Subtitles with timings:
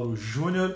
[0.00, 0.74] É Mauro Júnior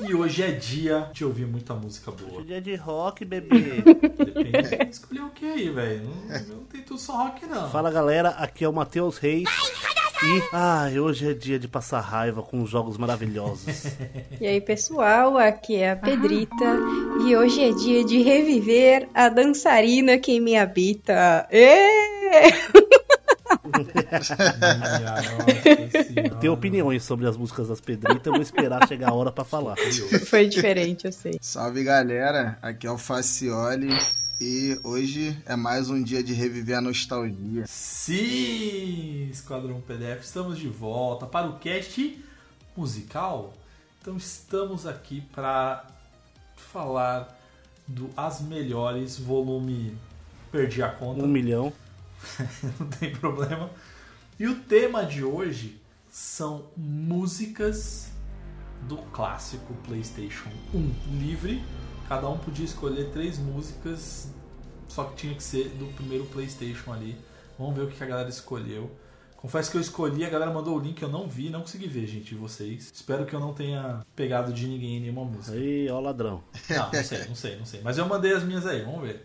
[0.00, 2.42] e hoje é dia de ouvir muita música boa.
[2.42, 3.82] Dia de rock, bebê.
[3.84, 4.90] Depende.
[4.90, 6.10] Escolher o que aí, velho?
[6.28, 7.70] Não, não tem tudo só rock, não.
[7.70, 9.48] Fala galera, aqui é o Matheus Reis.
[10.22, 13.84] E, ai, hoje é dia de passar raiva com jogos maravilhosos.
[14.40, 16.78] E aí, pessoal, aqui é a Pedrita
[17.26, 21.46] e hoje é dia de reviver a dançarina que me habita.
[21.50, 22.98] Ê!
[26.40, 29.76] Tenho opiniões sobre as músicas das Pedritas, eu vou esperar chegar a hora pra falar.
[30.26, 31.38] Foi diferente, eu sei.
[31.40, 33.90] Salve galera, aqui é o Facioli
[34.40, 37.64] e hoje é mais um dia de reviver a nostalgia.
[37.66, 42.24] Sim, Esquadrão PDF, estamos de volta para o cast
[42.76, 43.52] musical.
[44.00, 45.86] Então estamos aqui para
[46.56, 47.38] falar
[47.86, 49.98] do As Melhores, volume
[50.50, 51.22] Perdi a conta.
[51.22, 51.72] Um milhão.
[52.78, 53.70] não tem problema.
[54.40, 58.10] E o tema de hoje são músicas
[58.88, 61.62] do clássico PlayStation 1 livre.
[62.08, 64.32] Cada um podia escolher três músicas,
[64.88, 67.18] só que tinha que ser do primeiro PlayStation ali.
[67.58, 68.90] Vamos ver o que a galera escolheu.
[69.36, 72.06] Confesso que eu escolhi, a galera mandou o link, eu não vi, não consegui ver,
[72.06, 72.90] gente, de vocês.
[72.94, 75.54] Espero que eu não tenha pegado de ninguém em nenhuma música.
[75.54, 76.42] Aí, ó, ladrão.
[76.70, 77.82] Não, não sei, não sei, não sei.
[77.82, 79.22] Mas eu mandei as minhas aí, vamos ver.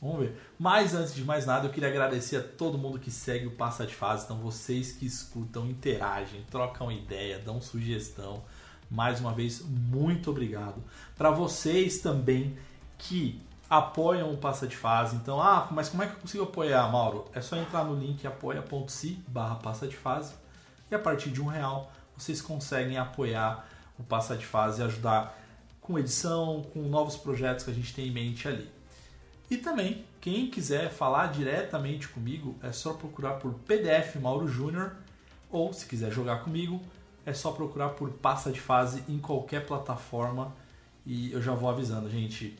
[0.00, 0.40] Vamos ver.
[0.58, 3.84] Mas antes de mais nada, eu queria agradecer a todo mundo que segue o Passa
[3.84, 4.24] de Fase.
[4.24, 8.42] Então, vocês que escutam, interagem, trocam ideia, dão sugestão.
[8.90, 10.82] Mais uma vez, muito obrigado.
[11.16, 12.56] Para vocês também
[12.96, 15.16] que apoiam o Passa de Fase.
[15.16, 17.26] Então, ah, mas como é que eu consigo apoiar, Mauro?
[17.34, 20.32] É só entrar no link apoia.se barra Passa de Fase.
[20.90, 25.36] E a partir de um real, vocês conseguem apoiar o Passa de Fase e ajudar
[25.80, 28.77] com edição, com novos projetos que a gente tem em mente ali.
[29.50, 34.96] E também, quem quiser falar diretamente comigo, é só procurar por PDF Mauro Júnior,
[35.50, 36.82] ou se quiser jogar comigo,
[37.24, 40.54] é só procurar por Passa de Fase em qualquer plataforma.
[41.06, 42.56] E eu já vou avisando, gente,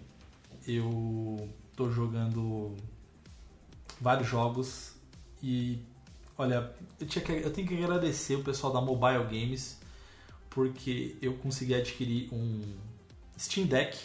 [0.67, 2.75] eu tô jogando
[4.01, 4.95] vários jogos
[5.43, 5.79] e
[6.37, 9.79] olha, eu, tinha que, eu tenho que agradecer o pessoal da Mobile Games
[10.51, 12.61] porque eu consegui adquirir um
[13.39, 13.99] Steam Deck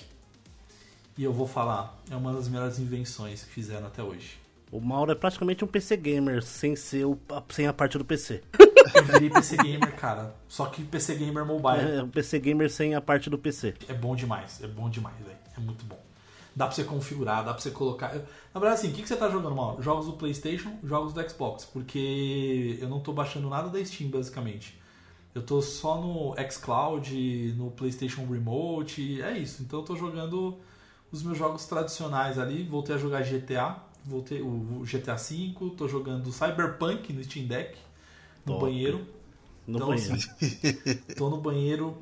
[1.18, 4.38] e eu vou falar, é uma das melhores invenções que fizeram até hoje.
[4.72, 7.18] O Mauro é praticamente um PC gamer, sem, ser o,
[7.50, 8.42] sem a parte do PC.
[8.94, 10.36] Eu virei PC Gamer, cara.
[10.48, 11.98] Só que PC Gamer Mobile.
[11.98, 13.74] É um PC gamer sem a parte do PC.
[13.88, 15.38] É bom demais, é bom demais, velho.
[15.56, 16.00] É muito bom.
[16.56, 18.14] Dá pra você configurar, dá pra você colocar.
[18.54, 19.82] Na verdade, assim, o que, que você tá jogando, Mauro?
[19.82, 21.66] Jogos do PlayStation, jogos do Xbox.
[21.66, 24.80] Porque eu não tô baixando nada da Steam, basicamente.
[25.34, 29.64] Eu tô só no Xcloud, no PlayStation Remote, é isso.
[29.64, 30.60] Então eu tô jogando
[31.14, 32.64] os meus jogos tradicionais ali.
[32.64, 37.78] Voltei a jogar GTA, voltei o GTA V, tô jogando Cyberpunk no Steam Deck,
[38.46, 38.66] no Top.
[38.66, 39.06] banheiro.
[39.66, 40.14] No Então, banheiro.
[40.14, 41.98] assim, tô no banheiro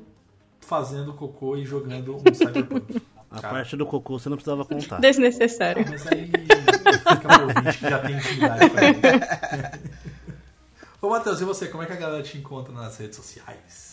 [0.60, 3.00] fazendo cocô e jogando um Cyberpunk.
[3.30, 5.00] A Cara, parte do cocô você não precisava contar.
[5.00, 5.86] Desnecessário.
[5.88, 9.00] mas aí fica pro ouvinte que já tem intimidade com ele.
[11.00, 11.66] Ô Matheus, e você?
[11.68, 13.91] Como é que a galera te encontra nas redes sociais?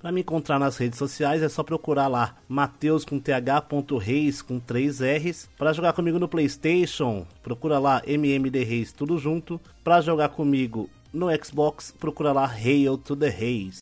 [0.00, 5.00] Pra me encontrar nas redes sociais é só procurar lá Mateus com th.reis com 3
[5.02, 5.50] R's.
[5.58, 9.60] Pra jogar comigo no PlayStation, procura lá MMD Reis tudo junto.
[9.84, 13.76] Pra jogar comigo no Xbox, procura lá Hail to the Reis.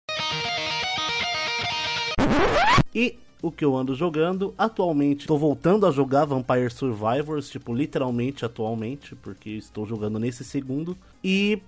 [2.93, 8.44] E o que eu ando jogando, atualmente tô voltando a jogar Vampire Survivors, tipo, literalmente
[8.44, 10.99] atualmente, porque estou jogando nesse segundo.
[11.23, 11.62] E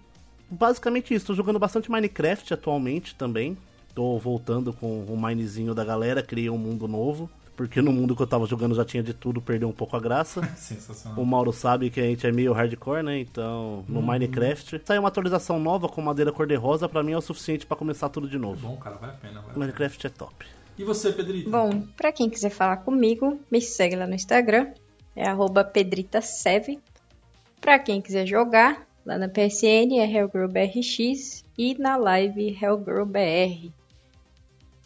[0.50, 3.56] basicamente isso, tô jogando bastante Minecraft atualmente também.
[3.94, 7.28] Tô voltando com o minezinho da galera, criei um mundo novo.
[7.60, 10.00] Porque no mundo que eu tava jogando já tinha de tudo, perdeu um pouco a
[10.00, 10.40] graça.
[10.56, 11.22] Sensacional.
[11.22, 13.18] O Mauro sabe que a gente é meio hardcore, né?
[13.18, 14.80] Então, no Minecraft.
[14.82, 18.26] Saiu uma atualização nova com madeira cor-de-rosa, pra mim é o suficiente pra começar tudo
[18.26, 18.66] de novo.
[18.66, 19.34] Bom, cara, vale a pena.
[19.34, 19.58] Vale a pena.
[19.58, 20.46] Minecraft é top.
[20.78, 21.50] E você, Pedrito?
[21.50, 24.72] Bom, pra quem quiser falar comigo, me segue lá no Instagram,
[25.14, 26.78] é arroba pedritasev.
[27.60, 33.70] Pra quem quiser jogar, lá na PSN é HellgirlBRX e na live HellgirlBR.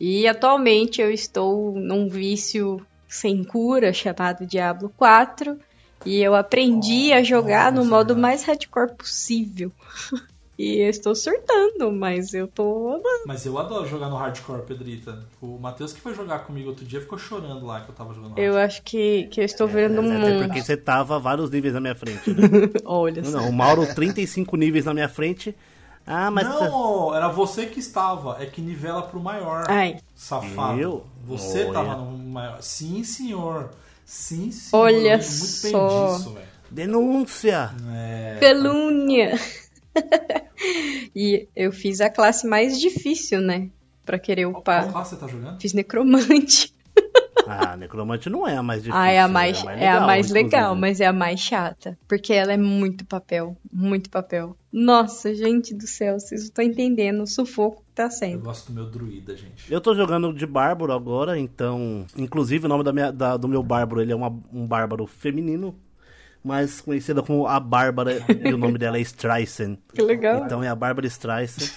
[0.00, 5.58] E atualmente eu estou num vício sem cura chamado Diablo 4
[6.04, 8.20] e eu aprendi a jogar no nossa, modo verdade.
[8.20, 9.70] mais hardcore possível.
[10.58, 15.24] e eu estou surtando, mas eu tô Mas eu adoro jogar no hardcore, Pedrita.
[15.40, 18.38] O Matheus que foi jogar comigo outro dia ficou chorando lá que eu tava jogando
[18.38, 20.48] Eu acho que, que eu estou virando um Até monstro.
[20.48, 22.30] porque você tava vários níveis na minha frente.
[22.30, 22.48] Né?
[22.84, 23.36] Olha não, só.
[23.38, 25.54] não, o Mauro 35 níveis na minha frente.
[26.06, 26.46] Ah, mas.
[26.46, 28.36] Não, era você que estava.
[28.42, 29.64] É que nivela pro maior.
[29.68, 30.80] Ai, Safado.
[30.80, 31.06] Eu?
[31.24, 31.72] Você Olha.
[31.72, 32.62] tava no maior.
[32.62, 33.70] Sim, senhor.
[34.04, 34.82] Sim, senhor.
[34.82, 36.08] Olha muito só.
[36.08, 36.38] bem disso.
[36.70, 37.70] Denúncia!
[37.94, 39.38] É, calúnia.
[41.14, 43.68] e eu fiz a classe mais difícil, né?
[44.04, 44.90] Pra querer Qual upar.
[44.90, 45.60] classe você tá jogando?
[45.60, 46.74] Fiz necromante.
[47.46, 49.00] Ah, necromante não é a mais difícil.
[49.00, 50.80] Ah, é a mais, é a mais legal, inclusive.
[50.80, 51.98] mas é a mais chata.
[52.08, 53.56] Porque ela é muito papel.
[53.72, 54.56] Muito papel.
[54.72, 58.42] Nossa, gente do céu, vocês não estão entendendo o sufoco que tá Eu sendo.
[58.42, 59.72] gosto do meu druida, gente.
[59.72, 62.06] Eu tô jogando de bárbaro agora, então.
[62.16, 65.74] Inclusive o nome da minha, da- do meu bárbaro ele é uma- um bárbaro feminino,
[66.42, 69.78] mas conhecida como a Bárbara, e o nome dela é Streisand.
[69.94, 70.44] Que legal.
[70.44, 71.70] Então é a Bárbara Streisand.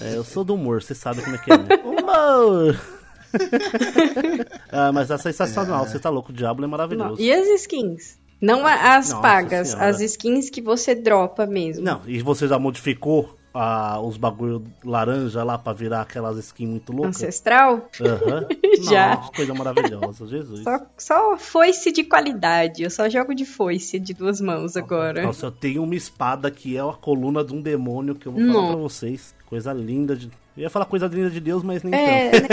[0.00, 1.68] É, eu sou do humor, você sabe como é que é, né?
[1.84, 2.80] Humor!
[4.70, 7.20] ah, mas é sensacional, você tá louco, o Diablo é maravilhoso.
[7.20, 8.18] E as skins?
[8.40, 9.88] Não as Nossa pagas, Senhora.
[9.88, 11.84] as skins que você dropa mesmo.
[11.84, 16.92] Não, e você já modificou ah, os bagulho laranja lá pra virar aquelas skins muito
[16.92, 17.16] loucas?
[17.16, 17.88] Ancestral?
[17.98, 18.46] Aham.
[18.84, 19.16] Já.
[19.16, 20.62] Nossa, coisa maravilhosa, Jesus.
[20.62, 22.82] Só, só foice de qualidade.
[22.82, 25.22] Eu só jogo de foice de duas mãos agora.
[25.22, 28.42] Nossa, eu tenho uma espada que é a coluna de um demônio que eu vou
[28.42, 28.68] falar Não.
[28.72, 29.34] pra vocês.
[29.46, 30.26] Coisa linda de.
[30.56, 32.48] Eu ia falar coisa linda de Deus, mas nem É, tanto.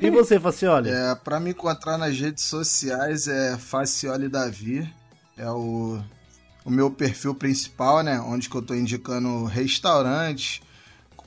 [0.04, 0.90] E você, Facioli?
[0.90, 4.90] É, pra me encontrar nas redes sociais é Facioli Davi.
[5.36, 6.00] É o,
[6.64, 8.20] o meu perfil principal, né?
[8.20, 10.60] Onde que eu tô indicando restaurantes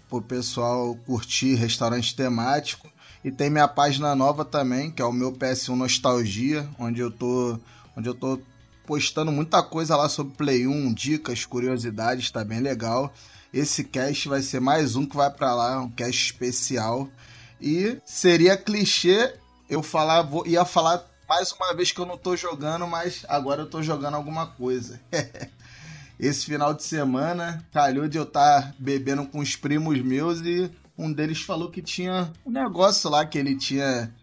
[0.09, 2.89] pro pessoal curtir restaurante temático.
[3.23, 7.59] E tem minha página nova também, que é o meu PS1 Nostalgia, onde eu tô,
[7.97, 8.39] onde eu tô
[8.85, 13.11] postando muita coisa lá sobre Play 1, dicas, curiosidades, tá bem legal.
[13.55, 17.07] Esse cast vai ser mais um que vai pra lá, um cast especial.
[17.61, 19.33] E seria clichê
[19.69, 23.61] eu falar, vou, ia falar mais uma vez que eu não tô jogando, mas agora
[23.61, 24.99] eu tô jogando alguma coisa.
[26.19, 31.13] Esse final de semana, calhou de eu estar bebendo com os primos meus e um
[31.13, 34.13] deles falou que tinha um negócio lá que ele tinha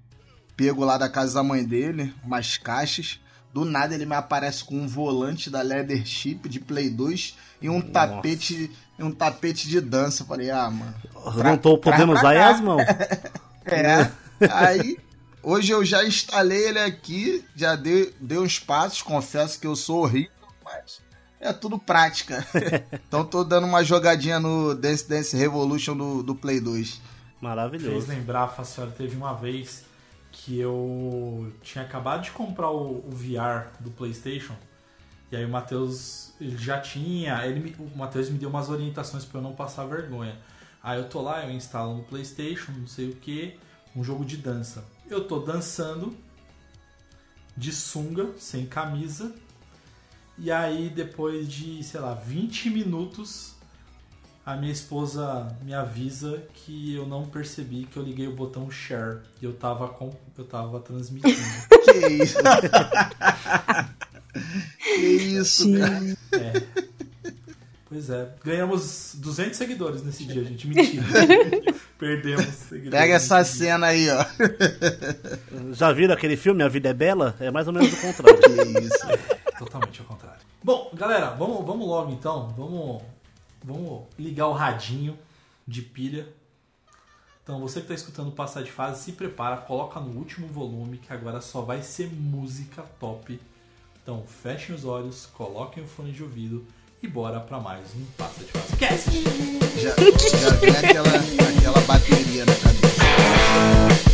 [0.54, 3.18] pego lá da casa da mãe dele, umas caixas.
[3.52, 7.80] Do nada ele me aparece com um volante da Leathership de Play 2 e um
[7.80, 10.22] tapete, um tapete de dança.
[10.22, 10.94] Eu falei, ah, mano.
[11.42, 12.50] Não tô podendo pra usar cá.
[12.50, 12.82] as mãos.
[13.64, 14.10] É.
[14.50, 14.98] Aí,
[15.40, 20.02] hoje eu já instalei ele aqui, já dei, dei uns passos, confesso que eu sou
[20.02, 20.32] horrível,
[20.64, 21.00] mas
[21.40, 22.46] é tudo prática.
[23.06, 26.88] então tô dando uma jogadinha no Dance Dance Revolution do, do Play 2.
[26.88, 27.00] Fez
[27.40, 28.08] Maravilhoso.
[28.08, 29.84] lembrar, Facioli, teve uma vez
[30.30, 34.54] que eu tinha acabado de comprar o, o VR do PlayStation.
[35.32, 37.44] E aí o Matheus ele já tinha.
[37.46, 40.36] Ele me- o Matheus me deu umas orientações pra eu não passar vergonha.
[40.82, 43.56] Aí eu tô lá, eu instalo no PlayStation, não sei o que,
[43.96, 44.84] um jogo de dança.
[45.08, 46.14] Eu tô dançando
[47.56, 49.34] de sunga, sem camisa.
[50.36, 53.54] E aí depois de, sei lá, 20 minutos,
[54.44, 59.20] a minha esposa me avisa que eu não percebi que eu liguei o botão share
[59.40, 61.36] e eu tava com eu tava transmitindo.
[61.84, 62.38] Que isso?
[64.78, 66.16] que isso, cara?
[66.32, 66.92] É.
[67.92, 70.66] Pois é, ganhamos 200 seguidores nesse dia, gente.
[70.66, 71.04] Mentira.
[71.98, 72.98] Perdemos seguidores.
[72.98, 74.24] Pega essa cena aí, ó.
[75.76, 77.36] Já viram aquele filme A Vida é Bela?
[77.38, 78.40] É mais ou menos o contrário.
[78.40, 79.58] Que isso.
[79.58, 80.40] Totalmente ao contrário.
[80.64, 82.48] Bom, galera, vamos, vamos logo então.
[82.56, 83.02] Vamos,
[83.62, 85.18] vamos ligar o radinho
[85.68, 86.26] de pilha.
[87.42, 90.96] Então, você que está escutando o Passar de Fase, se prepara, coloca no último volume,
[90.96, 93.38] que agora só vai ser música top.
[94.02, 96.66] Então, fechem os olhos, coloquem o fone de ouvido
[97.00, 98.76] e bora para mais um Passa de Fase.
[98.76, 99.10] Cast!
[99.80, 99.90] Já,
[100.38, 101.08] já vem aquela,
[101.56, 104.11] aquela bateria na cabeça.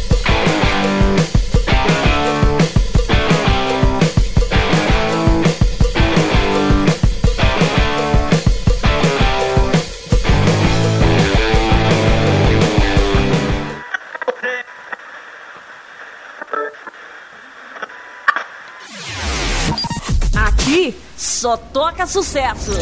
[21.38, 22.72] Só toca sucesso.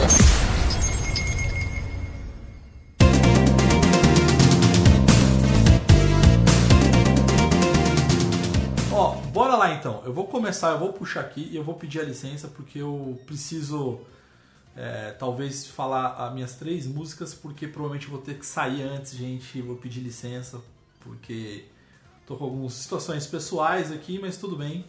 [8.91, 10.03] Ó, bora lá então.
[10.07, 13.21] Eu vou começar, eu vou puxar aqui e eu vou pedir a licença porque eu
[13.27, 14.01] preciso
[14.75, 19.15] é, talvez falar as minhas três músicas porque provavelmente eu vou ter que sair antes,
[19.15, 19.61] gente.
[19.61, 20.63] Vou pedir licença
[21.01, 21.67] porque
[22.27, 24.83] tô com algumas situações pessoais aqui, mas tudo bem.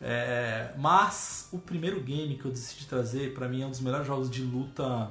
[0.00, 4.06] É, mas o primeiro game que eu decidi trazer pra mim é um dos melhores
[4.06, 5.10] jogos de luta,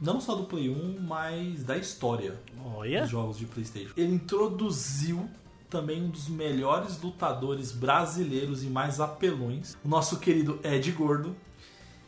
[0.00, 3.02] não só do Play 1, mas da história Olha.
[3.02, 3.92] dos jogos de PlayStation.
[3.96, 5.28] Ele introduziu
[5.68, 11.36] também um dos melhores lutadores brasileiros e mais apelões, o nosso querido Ed Gordo.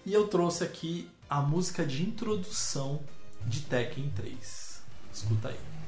[0.04, 3.00] E eu trouxe aqui a música de introdução
[3.46, 4.82] de Tekken 3.
[5.12, 5.81] Escuta aí.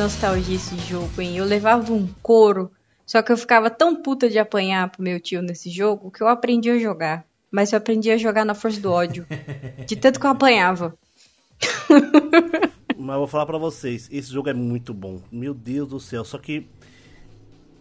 [0.00, 1.36] Nostalgia esse jogo, hein?
[1.36, 2.70] Eu levava um couro,
[3.04, 6.26] só que eu ficava tão puta de apanhar pro meu tio nesse jogo que eu
[6.26, 7.22] aprendi a jogar.
[7.50, 9.26] Mas eu aprendi a jogar na força do ódio.
[9.86, 10.96] De tanto que eu apanhava.
[12.96, 15.20] Mas eu vou falar pra vocês, esse jogo é muito bom.
[15.30, 16.66] Meu Deus do céu, só que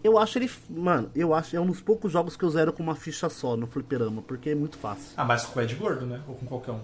[0.04, 2.84] eu acho ele, mano, eu acho é um dos poucos jogos que eu zero com
[2.84, 5.14] uma ficha só no fliperama, porque é muito fácil.
[5.16, 6.22] Ah, mas com o Ed Gordo, né?
[6.28, 6.82] Ou com qualquer um.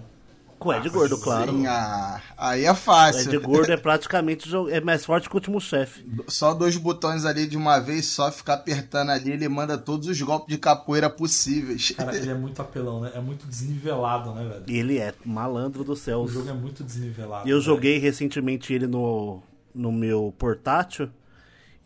[0.58, 1.52] Com o Ed Gordo, claro.
[1.52, 3.32] Sim, ah, aí é O fácil.
[3.34, 6.04] Ed Gordo é praticamente é mais forte que o último chefe.
[6.28, 10.20] Só dois botões ali de uma vez, só ficar apertando ali, ele manda todos os
[10.22, 11.90] golpes de capoeira possíveis.
[11.90, 13.12] Cara, ele é muito apelão, né?
[13.14, 14.64] É muito desnivelado, né, velho?
[14.66, 16.22] Ele é malandro do céu.
[16.22, 17.48] O jogo é muito desnivelado.
[17.48, 17.60] Eu velho.
[17.60, 19.42] joguei recentemente ele no,
[19.74, 21.10] no meu portátil.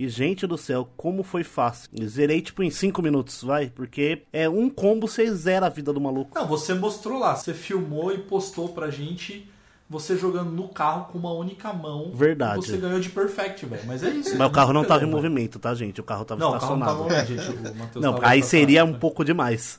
[0.02, 1.90] E, gente do céu, como foi fácil.
[2.06, 3.68] Zerei, tipo, em 5 minutos, vai.
[3.68, 6.30] Porque é um combo, você zera a vida do maluco.
[6.34, 9.46] Não, você mostrou lá, você filmou e postou pra gente
[9.90, 12.12] você jogando no carro com uma única mão.
[12.14, 12.64] Verdade.
[12.64, 13.82] Você ganhou de perfect, velho.
[13.86, 14.38] Mas é isso.
[14.38, 16.00] Mas o carro não tava em movimento, tá, gente?
[16.00, 17.08] O carro tava Não, o carro não estacionado.
[17.08, 17.96] tava gente.
[17.96, 18.96] O Não, tava aí seria estacionado.
[18.96, 19.78] um pouco demais.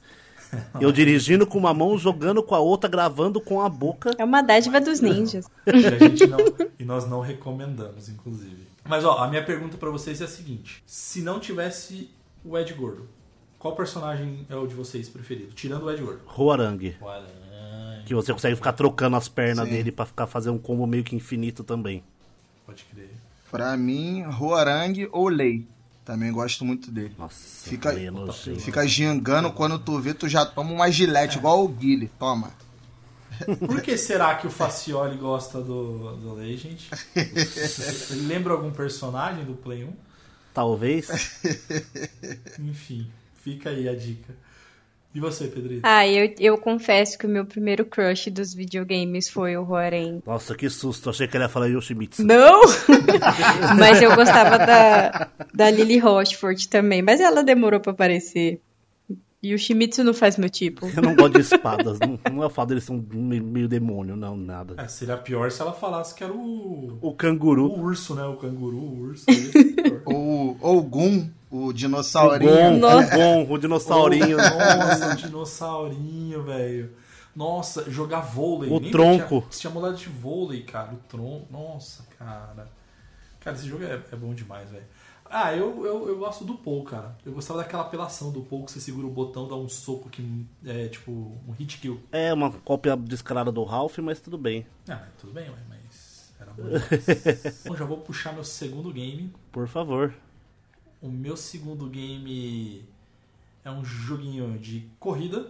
[0.82, 4.12] Eu dirigindo com uma mão, jogando com a outra, gravando com a boca.
[4.18, 5.46] É uma dádiva dos ninjas.
[5.66, 6.40] E, a gente não-
[6.78, 8.70] e nós não recomendamos, inclusive.
[8.84, 12.10] Mas ó, a minha pergunta pra vocês é a seguinte: se não tivesse
[12.44, 13.08] o Ed Gordo,
[13.60, 15.54] qual personagem é o de vocês preferido?
[15.54, 16.22] Tirando o Ed Gordo.
[16.26, 16.96] Roarang.
[18.06, 19.74] Que você consegue ficar trocando as pernas Sim.
[19.76, 22.04] dele pra ficar fazer um combo meio que infinito também.
[22.66, 23.12] Pode crer.
[23.52, 25.68] Pra mim, Roarang ou Lei.
[26.04, 27.14] Também gosto muito dele.
[27.18, 28.60] Nossa, Fica- nojento.
[28.60, 32.10] Fica gingando, quando tu vê, tu já toma uma gilete, igual o Guile.
[32.18, 32.52] Toma.
[33.60, 36.90] Por que será que o Facioli gosta do, do Legend?
[38.12, 39.94] Ele lembra algum personagem do Play 1?
[40.54, 41.40] Talvez.
[42.60, 43.08] Enfim,
[43.44, 44.34] fica aí a dica.
[45.14, 45.82] E você, Pedrito?
[45.84, 50.22] Ah, eu, eu confesso que o meu primeiro crush dos videogames foi o Roaren.
[50.26, 51.10] Nossa, que susto.
[51.10, 52.26] Achei que ele ia falar Yoshimitsu.
[52.26, 52.62] Não!
[53.78, 58.62] mas eu gostava da, da Lily Rochford também, mas ela demorou pra aparecer.
[59.44, 60.86] E o Shimizu não faz meu tipo.
[60.96, 61.98] Eu não gosto de espadas.
[62.00, 64.76] não, não é o fato deles são meio, meio demônio, não, nada.
[64.78, 67.72] É, seria pior se ela falasse que era o, O o canguru.
[67.72, 68.24] urso, né?
[68.24, 69.26] O canguru, o urso.
[69.28, 70.02] Esse pior.
[70.06, 72.52] Ou, ou Gun, o O dinossaurinho.
[72.52, 73.16] Gon, Nossa.
[73.16, 74.38] o Gon, o dinossaurinho.
[74.38, 76.92] Nossa, o dinossaurinho, velho.
[77.36, 78.70] Nossa, jogar vôlei.
[78.70, 79.42] O Nem tronco.
[79.50, 80.94] Tinha, tinha modalidade de vôlei, cara.
[80.94, 81.48] O tronco.
[81.52, 82.68] Nossa, cara.
[83.40, 84.84] Cara, esse jogo é, é bom demais, velho.
[85.34, 87.18] Ah, eu, eu, eu gosto do Paul, cara.
[87.26, 90.46] Eu gostava daquela apelação do Paul que você segura o botão, dá um soco que
[90.66, 91.12] é tipo
[91.48, 92.02] um hit kill.
[92.12, 94.66] É uma cópia descarada do Ralph, mas tudo bem.
[94.90, 97.64] Ah, mas tudo bem, ué, mas era bom demais.
[97.66, 99.34] Bom, já vou puxar meu segundo game.
[99.54, 100.14] Por favor.
[101.02, 102.84] O meu segundo game
[103.64, 105.50] é um joguinho de corrida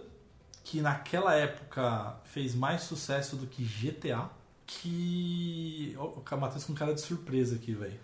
[0.62, 4.30] que naquela época fez mais sucesso do que GTA,
[4.64, 5.94] que.
[5.98, 7.98] Ó, O Matheus com cara de surpresa aqui, velho.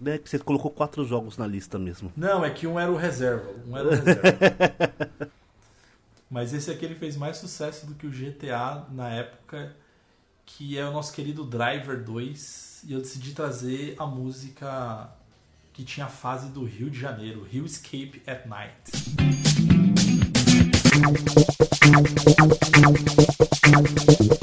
[0.00, 2.12] Né, que você colocou quatro jogos na lista mesmo.
[2.16, 3.50] Não, é que um era o reserva.
[3.66, 5.30] Um era o reserva.
[6.30, 9.74] Mas esse aqui ele fez mais sucesso do que o GTA na época,
[10.44, 12.84] que é o nosso querido Driver 2.
[12.88, 15.08] E eu decidi trazer a música
[15.72, 18.74] que tinha a fase do Rio de Janeiro, Rio Escape at Night.
[23.62, 24.30] Que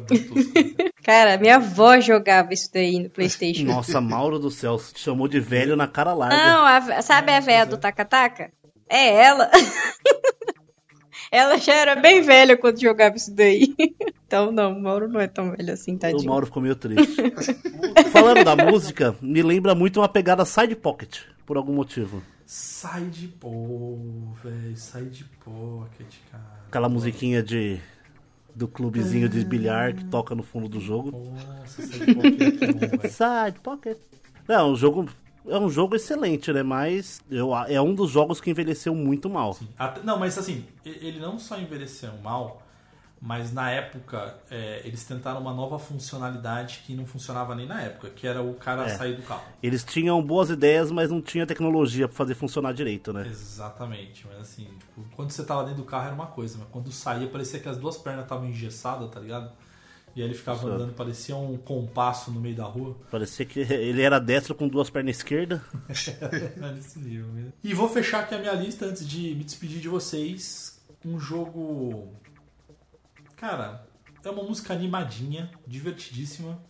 [0.00, 0.52] era bem tosco.
[1.02, 3.64] Cara, minha avó jogava isso daí no Playstation.
[3.64, 6.36] Nossa, Mauro do céu, te chamou de velho na cara larga.
[6.36, 8.50] Não, a- sabe a véia do Takataka?
[8.88, 9.50] É ela.
[11.30, 13.74] ela já era bem velha quando jogava isso daí.
[14.30, 16.24] Então, não, o Mauro não é tão velho assim, O tadinho.
[16.30, 17.16] Mauro ficou meio triste.
[18.12, 22.22] Falando da música, me lembra muito uma pegada side pocket, por algum motivo.
[22.46, 23.98] sai de pô,
[24.40, 24.76] velho.
[24.76, 26.44] Sai de pocket, cara.
[26.68, 27.80] Aquela musiquinha de
[28.54, 31.10] do clubezinho de bilhar que toca no fundo do jogo.
[31.12, 32.62] Nossa, sai de pocket
[33.04, 33.08] é.
[33.08, 33.98] Side pocket.
[34.48, 35.08] Não, o jogo
[35.46, 36.62] é um jogo excelente, né?
[36.62, 39.56] Mas eu, é um dos jogos que envelheceu muito mal.
[39.78, 42.62] Até- não, mas assim, ele não só envelheceu mal,
[43.20, 48.08] mas na época é, eles tentaram uma nova funcionalidade que não funcionava nem na época,
[48.10, 48.96] que era o cara É.
[48.96, 49.42] sair do carro.
[49.62, 53.26] Eles tinham boas ideias, mas não tinha tecnologia pra fazer funcionar direito, né?
[53.28, 54.68] Exatamente, mas assim,
[55.14, 57.76] quando você tava dentro do carro era uma coisa, mas quando saía parecia que as
[57.76, 59.50] duas pernas estavam engessadas, tá ligado?
[60.16, 62.96] E aí ele ficava andando, parecia um compasso no meio da rua.
[63.12, 65.60] Parecia que ele era destro com duas pernas esquerdas.
[65.88, 67.52] É nesse nível mesmo.
[67.62, 70.80] E vou fechar aqui a minha lista antes de me despedir de vocês.
[71.04, 72.12] Um jogo.
[73.40, 73.86] Cara,
[74.22, 76.62] é uma música animadinha, divertidíssima.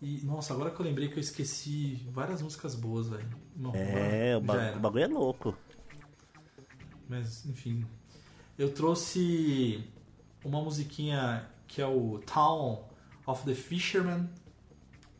[0.00, 3.28] E, nossa, agora que eu lembrei que eu esqueci várias músicas boas, velho.
[3.74, 5.56] É, o, ba- o bagulho é louco.
[7.08, 7.86] Mas, enfim.
[8.58, 9.82] Eu trouxe
[10.44, 12.84] uma musiquinha que é o Town
[13.26, 14.28] of the Fisherman,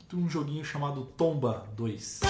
[0.08, 2.20] de um joguinho chamado Tomba 2.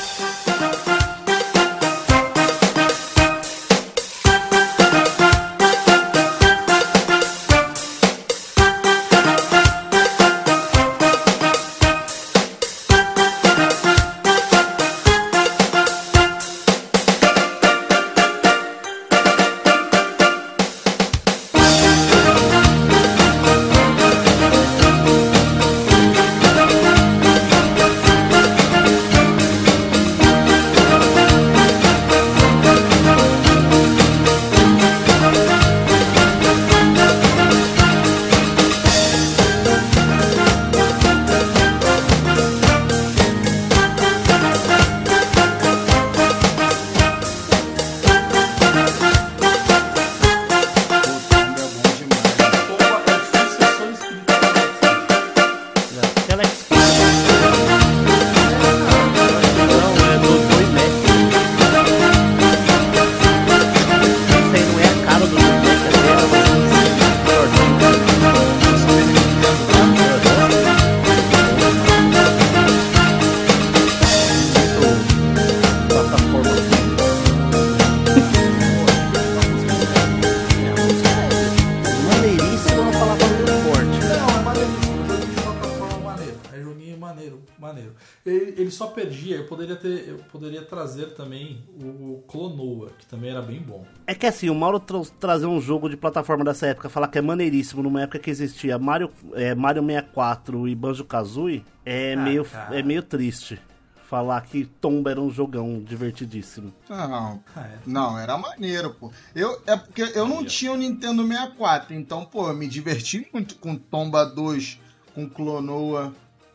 [94.42, 97.82] Assim, o Mauro tra- trazer um jogo de plataforma dessa época, falar que é maneiríssimo
[97.82, 102.78] numa época que existia Mario, é, Mario 64 e Banjo Kazooie, é, Ah, meio, cara.
[102.78, 103.60] é meio triste.
[104.08, 106.70] falar que Tomba era um jogão divertidíssimo.
[106.86, 107.78] Não, Ah, é.
[107.86, 109.10] não, era maneiro, pô.
[109.34, 113.54] Eu, é porque eu não tinha o Nintendo 64, então, pô, eu me diverti muito
[113.54, 114.78] com Tomba 2,
[115.14, 116.12] com Clonoa.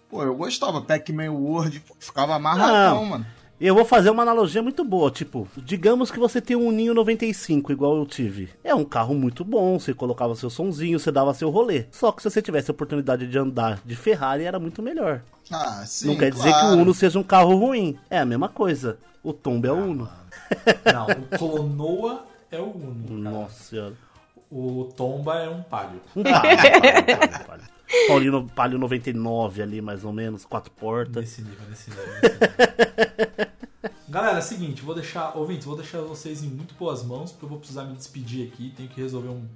[0.08, 0.82] Pô, eu gostava.
[0.84, 3.06] Pac-Man World, pô, ficava amarradão, Não.
[3.06, 3.26] mano.
[3.60, 7.72] Eu vou fazer uma analogia muito boa, tipo, digamos que você tem um Ninho 95,
[7.72, 8.50] igual eu tive.
[8.64, 11.86] É um carro muito bom, você colocava seu sonzinho, você dava seu rolê.
[11.90, 15.22] Só que se você tivesse a oportunidade de andar de Ferrari, era muito melhor.
[15.52, 16.78] Ah, sim, Não quer dizer que claro.
[16.78, 17.98] o Uno seja um carro ruim.
[18.12, 19.00] É a mesma coisa.
[19.24, 20.10] O Tomba é o Uno.
[20.94, 23.24] Não, o Clonoa é o Uno.
[23.24, 23.36] cara.
[23.40, 23.94] Nossa senhora.
[24.50, 26.02] O Tomba é um palio.
[26.16, 27.66] Um palio, um palio, um palio, um palio.
[28.08, 31.24] Paulino, Palio 99 ali, mais ou menos, quatro portas.
[31.24, 32.06] Nesse nível, nesse nível.
[32.06, 33.48] Nesse nível.
[34.10, 37.46] Galera, é o seguinte, vou deixar, ouvintes, vou deixar vocês em muito boas mãos, porque
[37.46, 39.48] eu vou precisar me despedir aqui, tenho que resolver um-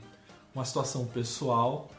[0.55, 1.89] uma situação pessoal.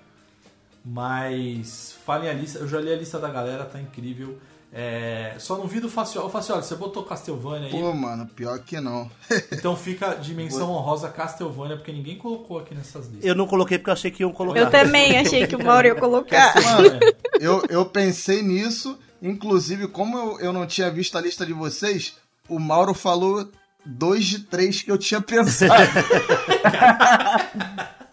[0.84, 4.38] Mas falem a lista, eu já li a lista da galera, tá incrível.
[4.74, 6.26] É, só não vi do Facioli.
[6.26, 9.10] Ô, Facioli, você botou Castlevania aí, Pô, mano, pior que não.
[9.52, 13.24] então fica dimensão honrosa Castlevania, porque ninguém colocou aqui nessas listas.
[13.24, 14.58] Eu não coloquei porque eu achei que iam colocar.
[14.58, 16.54] Eu também achei que o Mauro ia colocar.
[16.54, 17.00] Castlevania.
[17.40, 22.14] Eu, eu pensei nisso, inclusive, como eu, eu não tinha visto a lista de vocês,
[22.48, 23.50] o Mauro falou
[23.84, 25.74] dois de três que eu tinha pensado.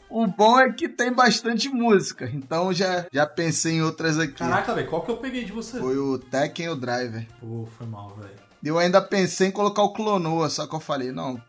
[0.10, 4.34] O bom é que tem bastante música, então já, já pensei em outras aqui.
[4.34, 5.80] Caraca, velho, qual que eu peguei de você?
[5.80, 7.28] Foi o Tekken e o Driver.
[7.39, 8.39] Pô, foi mal, velho.
[8.63, 11.41] Eu ainda pensei em colocar o Clonoa, só que eu falei, não,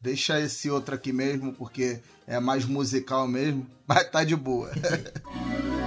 [0.00, 4.70] deixa esse outro aqui mesmo, porque é mais musical mesmo, mas tá de boa.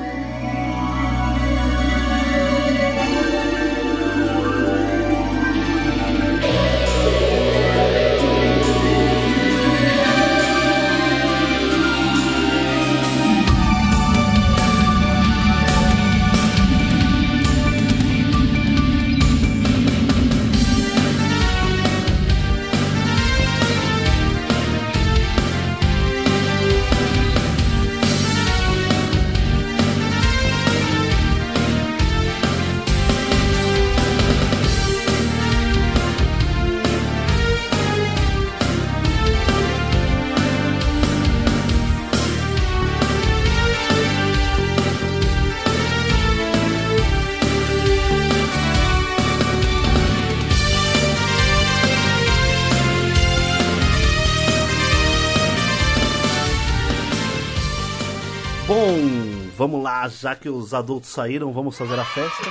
[60.06, 62.44] lá, já que os adultos saíram, vamos fazer a festa.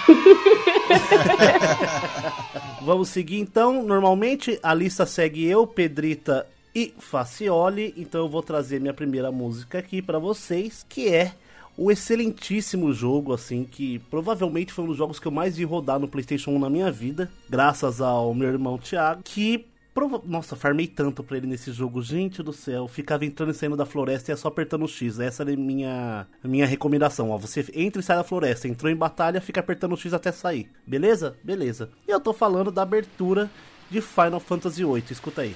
[2.83, 3.83] vamos seguir então.
[3.83, 9.79] Normalmente a lista segue eu, Pedrita e Facioli, então eu vou trazer minha primeira música
[9.79, 11.33] aqui pra vocês, que é
[11.77, 15.99] o excelentíssimo jogo, assim, que provavelmente foi um dos jogos que eu mais vi rodar
[15.99, 20.87] no PlayStation 1 na minha vida, graças ao meu irmão Thiago, que prova- Nossa, farmei
[20.87, 22.87] tanto pra ele nesse jogo, gente do céu.
[22.89, 25.19] Ficava entrando e saindo da floresta e é só apertando o X.
[25.21, 27.39] Essa é a minha, minha recomendação, ó.
[27.39, 30.69] Você entra e sai da floresta, entrou em batalha, fica apertando o X até sair.
[30.87, 31.37] Beleza?
[31.43, 31.91] Beleza.
[32.07, 33.49] E eu tô falando da abertura
[33.91, 35.05] de Final Fantasy VIII.
[35.11, 35.55] Escuta aí.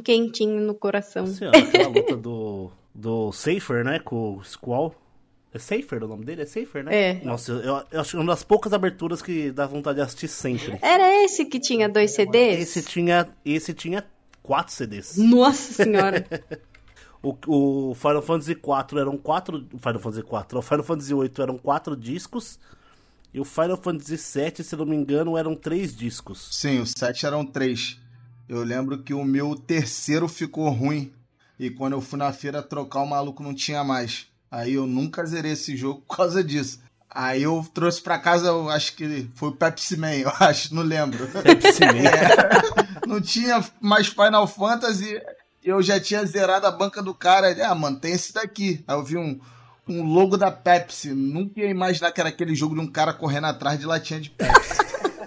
[0.00, 1.24] Um, quentinho no coração.
[1.24, 3.98] Assim, ó, aquela luta do, do Safer, né?
[3.98, 4.94] Com o Squall.
[5.52, 6.42] É Safer o nome dele?
[6.42, 6.94] É Safer, né?
[6.94, 7.24] É.
[7.24, 10.28] Nossa, eu, eu acho que é uma das poucas aberturas que dá vontade de assistir
[10.28, 10.78] sempre.
[10.80, 12.60] Era esse que tinha dois CDs?
[12.60, 14.04] Esse tinha, esse tinha
[14.42, 15.16] quatro CDs.
[15.16, 16.24] Nossa senhora.
[17.22, 17.36] O,
[17.90, 19.66] o Final Fantasy IV eram quatro.
[19.74, 22.58] O Final Fantasy IV, o Final Fantasy VIII eram quatro discos.
[23.32, 26.48] E o Final Fantasy VII, se não me engano, eram três discos.
[26.50, 27.98] Sim, os sete eram três.
[28.50, 31.12] Eu lembro que o meu terceiro ficou ruim.
[31.56, 34.26] E quando eu fui na feira trocar, o maluco não tinha mais.
[34.50, 36.80] Aí eu nunca zerei esse jogo por causa disso.
[37.08, 40.82] Aí eu trouxe pra casa, eu acho que foi o Pepsi Man, eu acho, não
[40.82, 41.28] lembro.
[41.28, 41.98] Pepsi Man.
[41.98, 45.22] É, não tinha mais Final Fantasy,
[45.62, 47.52] eu já tinha zerado a banca do cara.
[47.52, 48.82] Ele, ah, mano, tem esse daqui.
[48.88, 49.38] Aí eu vi um,
[49.86, 51.14] um logo da Pepsi.
[51.14, 54.30] Nunca ia imaginar que era aquele jogo de um cara correndo atrás de latinha de
[54.30, 54.80] Pepsi.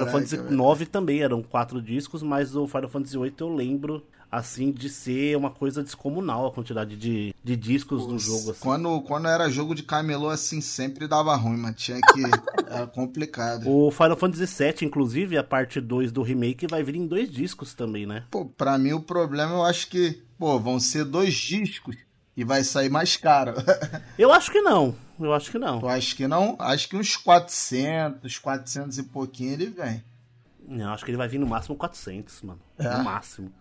[0.08, 4.72] Final Fantasy IX também eram quatro discos, mas o Final Fantasy VIII eu lembro assim,
[4.72, 8.52] de ser uma coisa descomunal a quantidade de, de discos do jogo.
[8.52, 8.62] Assim.
[8.62, 12.22] Quando, quando era jogo de camelô, assim, sempre dava ruim, mas tinha que...
[12.72, 13.68] era complicado.
[13.68, 17.74] O Final Fantasy VII, inclusive, a parte 2 do remake vai vir em dois discos
[17.74, 18.24] também, né?
[18.32, 21.98] Pô, pra mim o problema eu acho que, pô, vão ser dois discos
[22.36, 23.54] e vai sair mais caro.
[24.17, 24.96] eu acho que não.
[25.20, 25.80] Eu acho que não.
[25.80, 26.56] Eu acho que não.
[26.60, 30.04] Acho que uns 400, 400 e pouquinho ele vem.
[30.67, 32.60] Não, acho que ele vai vir no máximo 400, mano.
[32.80, 32.98] É.
[32.98, 33.52] No máximo.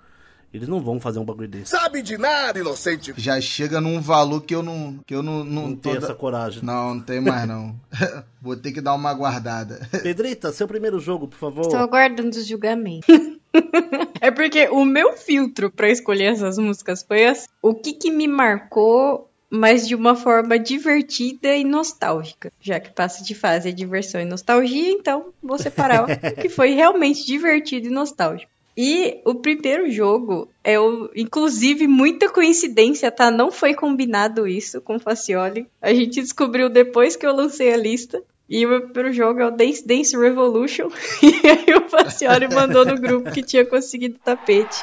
[0.53, 1.71] Eles não vão fazer um bagulho desse.
[1.71, 3.15] Sabe de nada, inocente.
[3.17, 4.99] Já chega num valor que eu não.
[5.07, 6.63] Que eu não, não, não tenho essa coragem.
[6.65, 7.79] Não, não tem mais não.
[8.43, 9.89] Vou ter que dar uma guardada.
[10.03, 11.63] Pedrita, seu primeiro jogo, por favor.
[11.63, 13.07] Estou aguardando os julgamentos.
[14.21, 18.29] é porque o meu filtro para escolher essas músicas foi assim, o que, que me
[18.29, 22.53] marcou mas de uma forma divertida e nostálgica.
[22.61, 26.07] Já que passa de fase a diversão e nostalgia, então vou separar o
[26.41, 28.53] que foi realmente divertido e nostálgico.
[28.77, 33.31] E o primeiro jogo é o, inclusive, muita coincidência, tá?
[33.31, 35.67] Não foi combinado isso com o Facioli.
[35.83, 38.23] A gente descobriu depois que eu lancei a lista.
[38.51, 40.89] E o primeiro jogo é o Dance Dance Revolution.
[41.23, 44.83] E aí o Facioli mandou no grupo que tinha conseguido o tapete.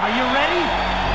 [0.00, 1.07] Are you ready?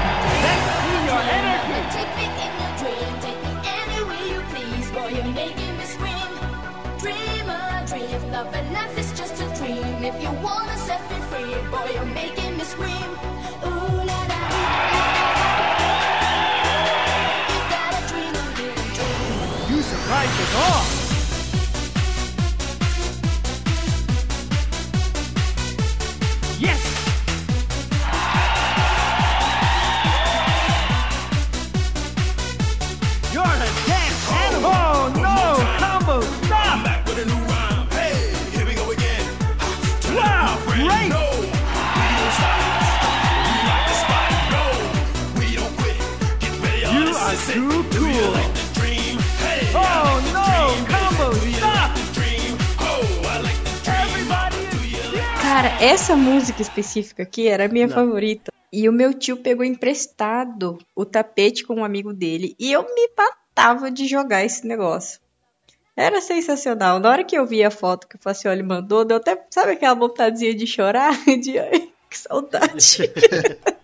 [55.42, 57.94] Cara, essa música específica aqui era a minha Não.
[57.94, 58.52] favorita.
[58.72, 62.56] E o meu tio pegou emprestado o tapete com um amigo dele.
[62.58, 65.20] E eu me matava de jogar esse negócio.
[65.96, 67.00] Era sensacional.
[67.00, 69.94] Na hora que eu vi a foto que o Facioli mandou, deu até, sabe aquela
[69.94, 71.14] vontadezinha de chorar?
[71.40, 72.98] De, ai, que saudade.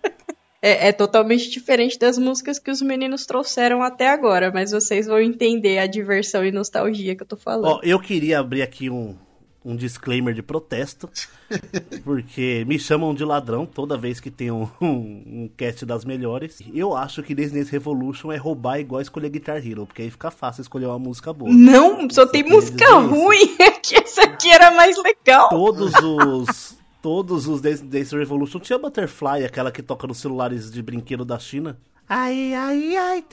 [0.61, 5.19] é, é, totalmente diferente das músicas que os meninos trouxeram até agora, mas vocês vão
[5.19, 7.65] entender a diversão e nostalgia que eu tô falando.
[7.65, 9.15] Ó, eu queria abrir aqui um,
[9.63, 11.09] um disclaimer de protesto,
[12.03, 16.61] porque me chamam de ladrão toda vez que tem um, um, um cast das melhores.
[16.73, 20.61] Eu acho que Disney's Revolution é roubar igual escolher Guitar Hero, porque aí fica fácil
[20.61, 21.51] escolher uma música boa.
[21.51, 25.47] Não, só tem música ruim, que essa aqui era mais legal.
[25.47, 31.25] Todos os todos os Dance Revolution tinha Butterfly, aquela que toca nos celulares de brinquedo
[31.25, 31.77] da China.
[32.11, 33.23] Ai, ai, ai,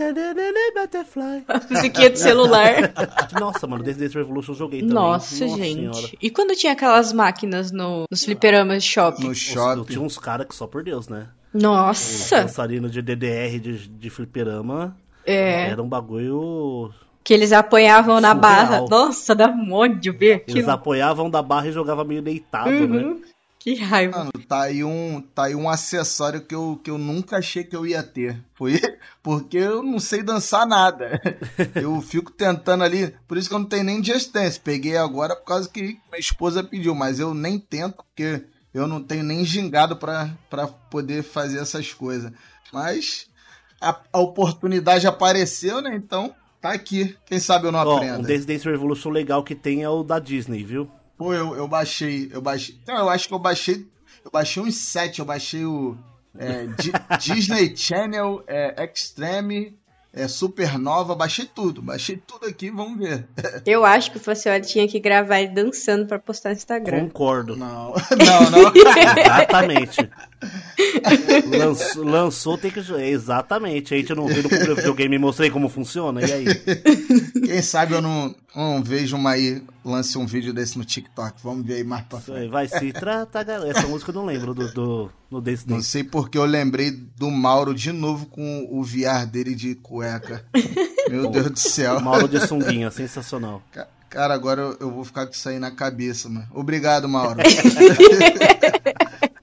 [0.75, 1.45] butterfly.
[1.49, 2.93] A musiquinha de celular.
[3.41, 4.95] Nossa, mano, desde Dance Revolution eu joguei também.
[4.95, 5.97] Nossa, Nossa gente.
[5.97, 6.13] Senhora.
[6.21, 9.29] E quando tinha aquelas máquinas no, nos fliperamas de shopping?
[9.29, 9.85] No shopping.
[9.85, 11.29] Tinha uns caras que só por Deus, né?
[11.55, 12.37] Nossa.
[12.37, 14.95] Os dançarinos de DDR de, de fliperama.
[15.25, 15.71] É.
[15.71, 16.93] Era um bagulho
[17.25, 18.85] que eles apoiavam na barra.
[18.89, 20.45] Nossa, dá um monte de ver.
[20.47, 22.79] Eles apoiavam da barra e jogavam meio deitado, né?
[22.79, 23.15] uhum.
[23.15, 23.21] né?
[23.67, 24.19] Que raiva.
[24.19, 27.75] Mano, tá aí um, tá aí um acessório que eu, que eu nunca achei que
[27.75, 28.41] eu ia ter.
[28.55, 28.81] Foi
[29.21, 31.21] porque eu não sei dançar nada.
[31.75, 34.61] Eu fico tentando ali, por isso que eu não tenho nem Just Dance.
[34.61, 39.03] Peguei agora por causa que minha esposa pediu, mas eu nem tento porque eu não
[39.03, 42.31] tenho nem gingado para poder fazer essas coisas.
[42.73, 43.27] Mas
[43.81, 45.97] a, a, oportunidade apareceu, né?
[45.97, 47.17] Então tá aqui.
[47.27, 48.21] Quem sabe eu não Ó, aprendo.
[48.21, 50.89] Um Dance Dance Revolution legal que tem é o da Disney, viu?
[51.17, 52.77] Pô, eu, eu baixei, eu baixei.
[52.87, 53.87] Não, eu acho que eu baixei.
[54.25, 55.97] Eu baixei uns sete, eu baixei o
[56.39, 59.75] é, Di- Disney Channel, é, Extreme,
[60.13, 63.27] é, Supernova, baixei tudo, baixei tudo aqui, vamos ver.
[63.65, 67.01] Eu acho que o Facioli tinha que gravar ele dançando pra postar no Instagram.
[67.01, 67.55] Concordo.
[67.57, 68.73] Não, não, não.
[68.75, 70.11] Exatamente.
[71.59, 72.81] Lançou, lançou, tem que.
[72.81, 73.95] Exatamente.
[73.95, 76.21] A gente não viu no primeiro videogame e mostrei como funciona.
[76.21, 76.45] E aí?
[77.47, 81.35] Quem sabe eu não, não vejo uma aí, lance um vídeo desse no TikTok.
[81.43, 82.41] Vamos ver aí mais pra Isso frente.
[82.43, 83.77] aí Vai se tratar, galera.
[83.79, 87.31] Essa música eu não lembro do, do, no Dance Não sei porque eu lembrei do
[87.31, 90.45] Mauro de novo com o VR dele de cueca.
[91.09, 92.01] Meu Deus do céu.
[92.01, 93.63] Mauro de sunguinha, sensacional.
[93.73, 96.47] Ca- Cara, agora eu, eu vou ficar com isso aí na cabeça, mano.
[96.55, 97.39] Obrigado, Mauro.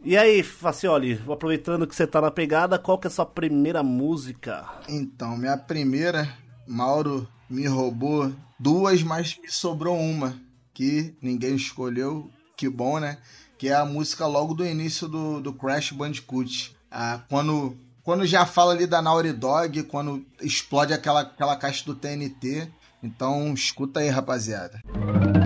[0.06, 3.82] E aí, Facioli, aproveitando que você tá na pegada, qual que é a sua primeira
[3.82, 4.66] música?
[4.90, 6.28] Então, minha primeira,
[6.68, 10.38] Mauro me roubou duas, mas me sobrou uma
[10.74, 12.30] que ninguém escolheu.
[12.58, 13.18] Que bom, né?
[13.58, 16.76] Que é a música logo do início do, do Crash Bandicoot.
[16.92, 21.96] Ah, quando, quando já fala ali da Naughty Dog, quando explode aquela, aquela caixa do
[21.96, 22.70] TNT.
[23.02, 24.82] Então, escuta aí, rapaziada.
[24.92, 25.43] Cara,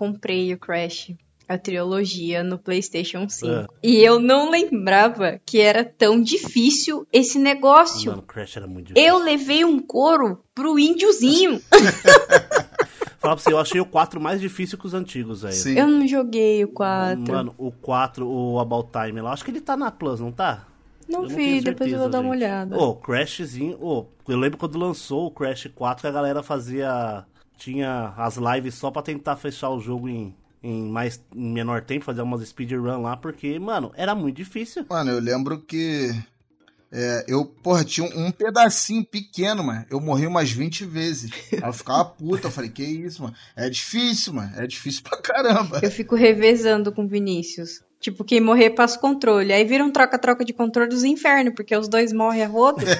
[0.00, 1.12] comprei o Crash,
[1.46, 3.52] a trilogia, no PlayStation 5.
[3.52, 3.66] É.
[3.82, 8.10] E eu não lembrava que era tão difícil esse negócio.
[8.10, 9.06] Mano, Crash era muito difícil.
[9.06, 11.60] Eu levei um couro pro índiozinho.
[13.20, 15.54] Fala pra você, eu achei o 4 mais difícil que os antigos, velho.
[15.54, 15.78] Sim.
[15.78, 17.30] Eu não joguei o 4.
[17.30, 20.66] Mano, o 4, o About Time lá, acho que ele tá na Plus, não tá?
[21.06, 22.74] não Eu vi, depois eu vou dar uma olhada.
[22.74, 27.26] Ô, Crashzinho, ô, eu lembro quando lançou o Crash 4 que a galera fazia.
[27.60, 32.06] Tinha as lives só pra tentar fechar o jogo em, em mais em menor tempo,
[32.06, 34.86] fazer umas speedrun lá, porque, mano, era muito difícil.
[34.88, 36.10] Mano, eu lembro que
[36.90, 39.84] é, eu, porra, tinha um, um pedacinho pequeno, mano.
[39.90, 41.30] Eu morri umas 20 vezes.
[41.52, 43.34] Aí eu ficava puta, eu falei, que isso, mano?
[43.54, 44.52] É difícil, mano.
[44.56, 45.80] É difícil pra caramba.
[45.82, 47.82] Eu fico revezando com o Vinícius.
[48.00, 49.52] Tipo, quem morrer passa o controle.
[49.52, 52.82] Aí vira um troca-troca de controle dos infernos, porque os dois morrem a rodo.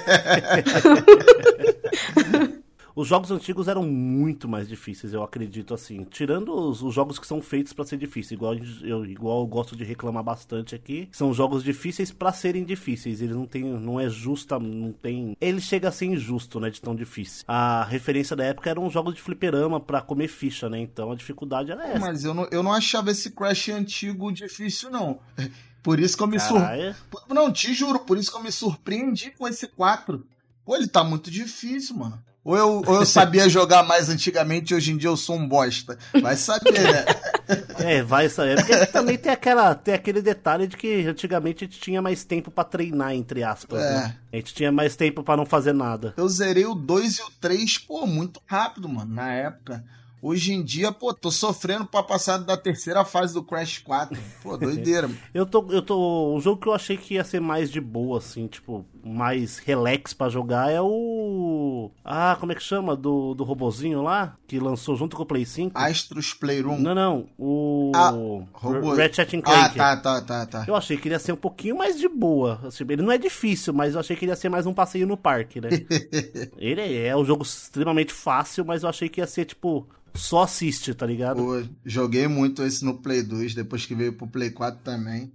[2.94, 6.04] Os jogos antigos eram muito mais difíceis, eu acredito assim.
[6.04, 9.76] Tirando os, os jogos que são feitos pra ser difíceis, igual eu, igual eu gosto
[9.76, 13.20] de reclamar bastante aqui, são jogos difíceis pra serem difíceis.
[13.20, 15.36] Eles não tem, não é justa, não tem.
[15.40, 17.44] Ele chega a ser injusto, né, de tão difícil.
[17.46, 20.78] A referência da época eram jogos de fliperama pra comer ficha, né?
[20.78, 21.98] Então a dificuldade era essa.
[21.98, 25.20] Mas eu não, eu não achava esse Crash antigo difícil, não.
[25.82, 26.96] Por isso que eu me surpreendi.
[27.28, 30.26] Não, te juro, por isso que eu me surpreendi com esse 4.
[30.62, 32.22] Pô, ele tá muito difícil, mano.
[32.42, 35.46] Ou eu, ou eu sabia jogar mais antigamente e hoje em dia eu sou um
[35.46, 35.98] bosta.
[36.20, 37.04] Vai saber, né?
[37.80, 38.56] É, vai saber.
[38.56, 42.48] Porque também tem, aquela, tem aquele detalhe de que antigamente a gente tinha mais tempo
[42.48, 43.82] pra treinar, entre aspas.
[43.82, 43.94] É.
[43.94, 44.16] Né?
[44.32, 46.14] A gente tinha mais tempo pra não fazer nada.
[46.16, 49.84] Eu zerei o 2 e o 3, pô, muito rápido, mano, na época.
[50.22, 54.18] Hoje em dia, pô, tô sofrendo pra passar da terceira fase do Crash 4.
[54.42, 55.18] Pô, doideira, mano.
[55.32, 56.34] Eu tô, eu tô.
[56.36, 60.12] O jogo que eu achei que ia ser mais de boa, assim, tipo, mais relax
[60.12, 61.90] pra jogar é o.
[62.04, 62.96] Ah, como é que chama?
[62.96, 64.36] Do, do robozinho lá?
[64.46, 65.78] Que lançou junto com o Play 5?
[65.78, 66.78] Astros Playroom.
[66.78, 67.28] Não, não.
[67.38, 67.92] O.
[67.94, 68.10] Ah,
[68.52, 68.94] robô.
[68.94, 69.76] Ratchet Ah, Clank.
[69.76, 70.64] tá, tá, tá, tá.
[70.66, 72.60] Eu achei que ele ia ser um pouquinho mais de boa.
[72.64, 75.06] Assim, ele não é difícil, mas eu achei que ele ia ser mais um passeio
[75.06, 75.68] no parque, né?
[76.58, 80.42] ele é, é um jogo extremamente fácil, mas eu achei que ia ser, tipo, só
[80.42, 81.36] assiste, tá ligado?
[81.36, 85.32] Pô, joguei muito esse no Play 2, depois que veio pro Play 4 também.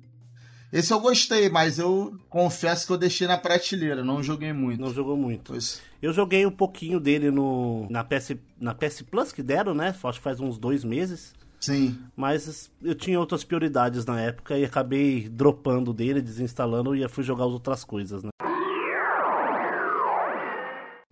[0.78, 4.82] Esse eu gostei, mas eu confesso que eu deixei na prateleira, não joguei muito.
[4.82, 5.54] Não jogou muito.
[5.54, 9.96] Pois- Eu joguei um pouquinho dele no na PS, na PS Plus que deram, né?
[10.04, 11.34] Acho que faz uns dois meses.
[11.62, 11.98] Sim.
[12.16, 17.46] Mas eu tinha outras prioridades na época e acabei dropando dele, desinstalando e fui jogar
[17.46, 18.30] as outras coisas, né?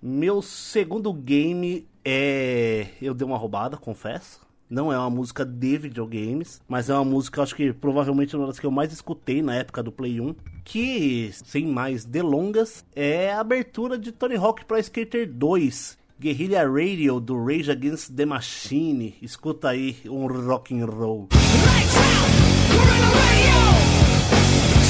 [0.01, 2.87] Meu segundo game é.
[3.01, 4.41] Eu dei uma roubada, confesso.
[4.73, 8.59] Não é uma música de videogames, mas é uma música, acho que provavelmente uma das
[8.59, 10.33] que eu mais escutei na época do Play 1.
[10.63, 15.95] Que, sem mais delongas, é a abertura de Tony Hawk Pro Skater 2.
[16.19, 19.13] Guerrilla Radio do Rage Against the Machine.
[19.21, 21.27] Escuta aí um rock and roll.
[21.31, 22.31] Lights out,
[22.71, 23.61] Gorilla Radio.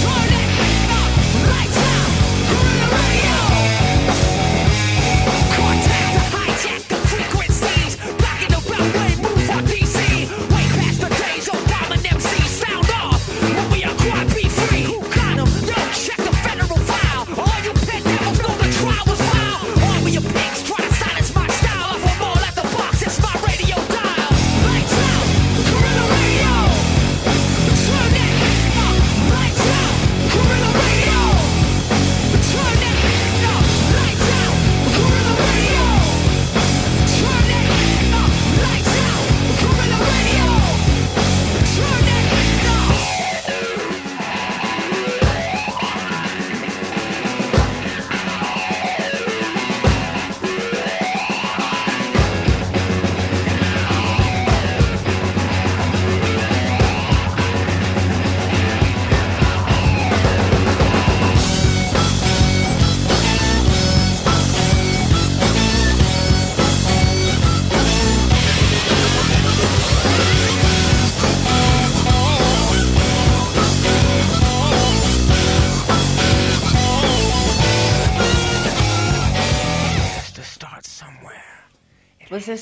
[0.02, 0.33] Turn it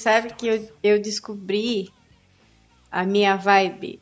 [0.02, 1.89] sabe que eu, eu descobri
[2.91, 3.99] a minha vibe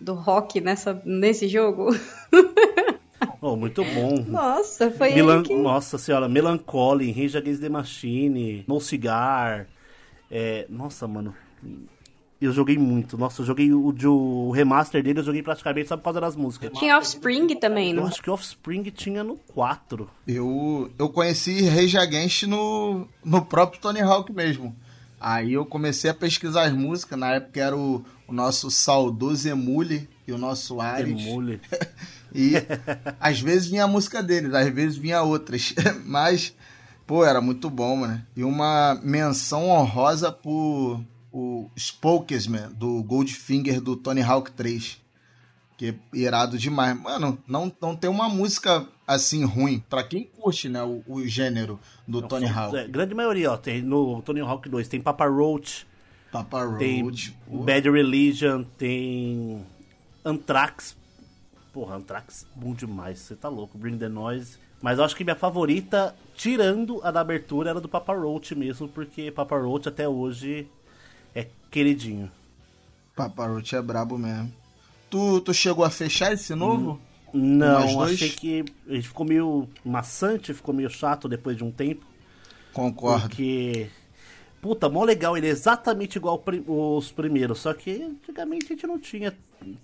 [0.00, 1.88] do rock nessa, nesse jogo?
[3.42, 4.22] Oh, muito bom.
[4.26, 5.38] Nossa, foi Melan...
[5.38, 5.54] aí que...
[5.54, 9.66] Nossa senhora, Melancholy, Rage Against the Machine, No Cigar.
[10.30, 10.66] É...
[10.68, 11.34] Nossa, mano.
[12.40, 13.16] Eu joguei muito.
[13.16, 16.36] Nossa, eu joguei o, de- o remaster dele, eu joguei praticamente só por causa das
[16.36, 16.70] músicas.
[16.78, 18.06] Tinha Offspring também, Eu não?
[18.06, 20.10] acho que Offspring tinha no 4.
[20.26, 24.74] Eu, eu conheci Rage Against no, no próprio Tony Hawk mesmo.
[25.20, 27.18] Aí eu comecei a pesquisar as músicas.
[27.18, 31.20] Na época era o, o nosso saudoso Emule e o nosso Ares.
[31.20, 31.60] Emule.
[32.32, 32.52] E
[33.18, 35.74] às vezes vinha a música deles, às vezes vinha outras.
[36.06, 36.54] Mas,
[37.04, 38.24] pô, era muito bom, mano.
[38.36, 44.98] E uma menção honrosa pro o Spokesman do Goldfinger do Tony Hawk 3.
[45.76, 46.96] Que é irado demais.
[47.00, 49.82] Mano, não, não tem uma música assim ruim.
[49.90, 52.76] Pra quem curte, né, o, o gênero do Tony Hawk.
[52.76, 53.56] É, grande maioria, ó.
[53.56, 55.86] Tem no Tony Hawk 2 tem Papa Roach,
[56.30, 57.36] Papa tem Roach.
[57.48, 57.58] pô.
[57.58, 59.64] Bad Religion, tem
[60.24, 60.96] Anthrax.
[61.72, 64.58] Porra, Anthrax bom demais, você tá louco, Bring the Noise.
[64.80, 68.88] Mas eu acho que minha favorita, tirando a da abertura, era do Papa Roach mesmo,
[68.88, 70.66] porque Papa Roach até hoje
[71.34, 72.30] é queridinho.
[73.14, 74.50] Papa Roach é brabo mesmo.
[75.10, 76.92] Tu, tu chegou a fechar esse novo?
[76.92, 82.04] Nós Não, achei que ele ficou meio maçante, ficou meio chato depois de um tempo.
[82.72, 83.28] Concordo.
[83.28, 83.88] Porque.
[84.60, 88.98] Puta, mó legal, ele é exatamente igual os primeiros, só que antigamente a gente não
[88.98, 89.34] tinha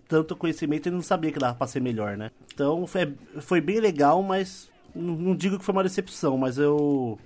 [0.07, 2.30] tanto conhecimento e não sabia que dava pra ser melhor, né?
[2.53, 7.18] Então foi, foi bem legal, mas não, digo que foi uma decepção, mas eu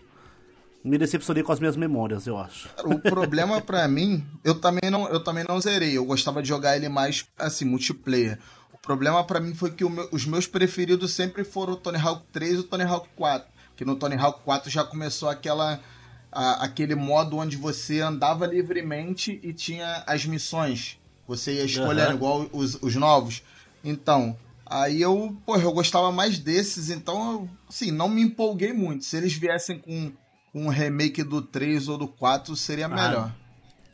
[0.82, 2.68] me decepcionei com as minhas memórias, eu acho.
[2.84, 5.96] O problema pra mim, eu também não, eu também não zerei.
[5.96, 8.38] Eu gostava de jogar ele mais assim, multiplayer.
[8.82, 12.24] O problema pra mim foi que meu- os meus preferidos sempre foram o Tony Hawk
[12.32, 13.48] 3 e o Tony Hawk 4.
[13.76, 15.80] Que no Tony Hawk 4 já começou aquela
[16.32, 20.96] a- aquele modo onde você andava livremente e tinha as missões.
[21.26, 22.14] Você ia escolhendo Aham.
[22.14, 23.42] igual os, os novos.
[23.84, 29.04] Então, aí eu, pô, eu gostava mais desses, então eu, assim, não me empolguei muito.
[29.04, 30.12] Se eles viessem com
[30.54, 33.34] um remake do 3 ou do 4, seria melhor.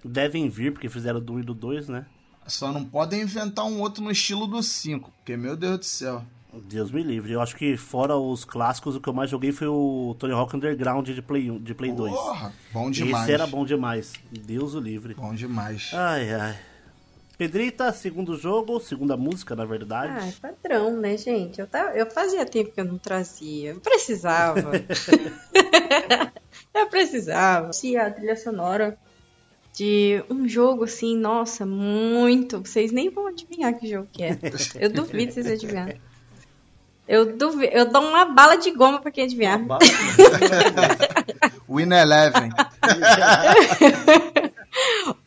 [0.05, 2.05] Devem vir, porque fizeram do 1 e do 2, né?
[2.47, 6.24] Só não podem inventar um outro no estilo do 5, porque, meu Deus do céu.
[6.53, 7.32] Deus me livre.
[7.32, 10.57] Eu acho que fora os clássicos, o que eu mais joguei foi o Tony Hawk
[10.57, 12.12] Underground de Play, 1, de Play 2.
[12.12, 13.24] Porra, bom demais.
[13.24, 14.14] Esse era bom demais.
[14.30, 15.14] Deus o livre.
[15.14, 15.90] Bom demais.
[15.92, 16.59] Ai, ai.
[17.36, 20.14] Pedrita, segundo jogo, segunda música, na verdade.
[20.16, 21.61] Ah, é padrão, né, gente?
[21.61, 23.72] Eu, tava, eu fazia tempo que eu não trazia.
[23.72, 24.72] Eu precisava.
[26.74, 27.74] eu precisava.
[27.74, 28.99] Se a trilha sonora
[29.76, 32.60] de um jogo assim, nossa, muito.
[32.60, 34.38] Vocês nem vão adivinhar que jogo que é.
[34.80, 36.00] Eu duvido vocês adivinharem.
[37.06, 39.62] Eu, duvi- eu dou uma bala de goma pra quem adivinhar.
[39.62, 39.78] Ba-
[41.68, 42.50] Win Eleven.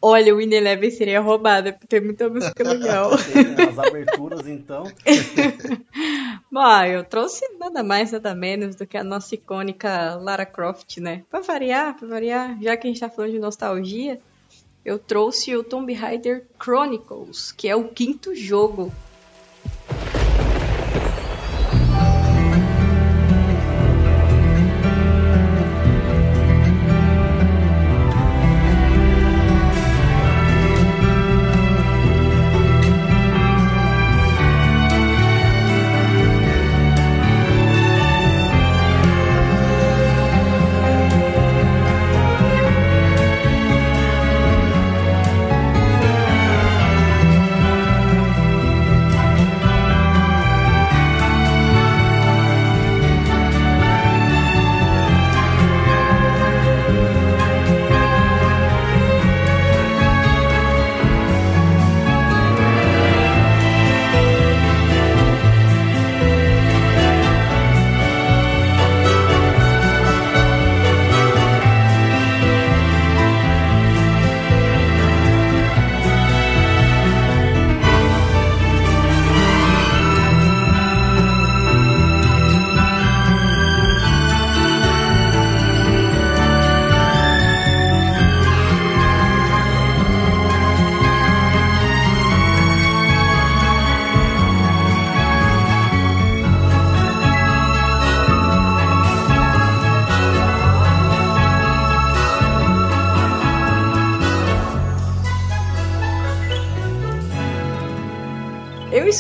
[0.02, 3.12] Olha, o Win Eleven seria roubada, porque tem muita música legal.
[3.70, 4.84] As aberturas, então.
[6.52, 11.24] Bom, eu trouxe nada mais, nada menos do que a nossa icônica Lara Croft, né?
[11.30, 14.20] Pra variar, pra variar, já que a gente tá falando de nostalgia,
[14.90, 18.92] eu trouxe o Tomb Raider Chronicles, que é o quinto jogo.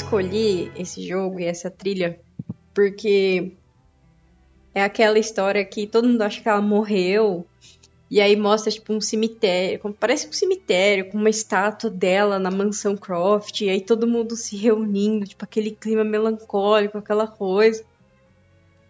[0.09, 2.19] Escolhi esse jogo e essa trilha
[2.73, 3.51] porque
[4.73, 7.45] é aquela história que todo mundo acha que ela morreu.
[8.09, 9.79] E aí mostra, tipo, um cemitério.
[9.99, 13.61] Parece um cemitério com uma estátua dela na mansão Croft.
[13.61, 17.85] E aí todo mundo se reunindo, tipo, aquele clima melancólico, aquela coisa.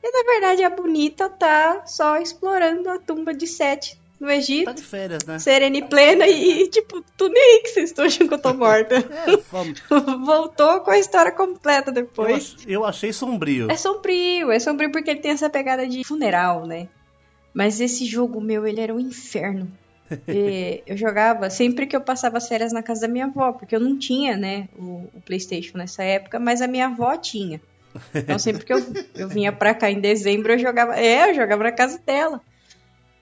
[0.02, 4.74] E na verdade a bonita tá só explorando a tumba de Sete no Tá Egito.
[4.74, 5.40] de férias, né?
[5.40, 8.54] Serena e plena e, tipo, tu nem aí que vocês estão achando que eu tô
[8.54, 8.96] morta.
[9.28, 9.82] É, vamos.
[10.26, 12.56] Voltou com a história completa Eu, depois.
[12.60, 13.70] ach- eu achei sombrio.
[13.72, 16.88] É sombrio, é sombrio porque ele tem essa pegada de funeral, né?
[17.54, 19.72] Mas esse jogo meu, ele era um inferno.
[20.28, 23.76] E eu jogava sempre que eu passava as férias na casa da minha avó, porque
[23.76, 27.62] eu não tinha, né, o, o PlayStation nessa época, mas a minha avó tinha.
[28.16, 28.84] Então sempre que eu,
[29.16, 31.00] eu vinha pra cá em dezembro, eu jogava.
[31.00, 32.42] É, eu jogava na casa dela.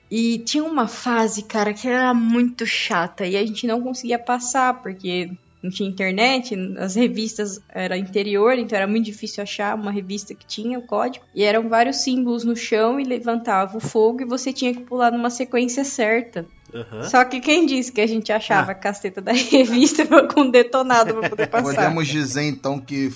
[0.10, 4.82] E tinha uma fase, cara, que era muito chata e a gente não conseguia passar,
[4.82, 5.30] porque
[5.62, 10.46] não tinha internet, as revistas era interior, então era muito difícil achar uma revista que
[10.46, 11.26] tinha o código.
[11.34, 15.12] E eram vários símbolos no chão e levantava o fogo e você tinha que pular
[15.12, 16.46] numa sequência certa.
[16.74, 17.04] Aham.
[17.04, 21.30] Só que quem disse que a gente achava a caceta da revista com detonado pra
[21.30, 21.76] poder passar?
[21.76, 23.12] Podemos dizer então que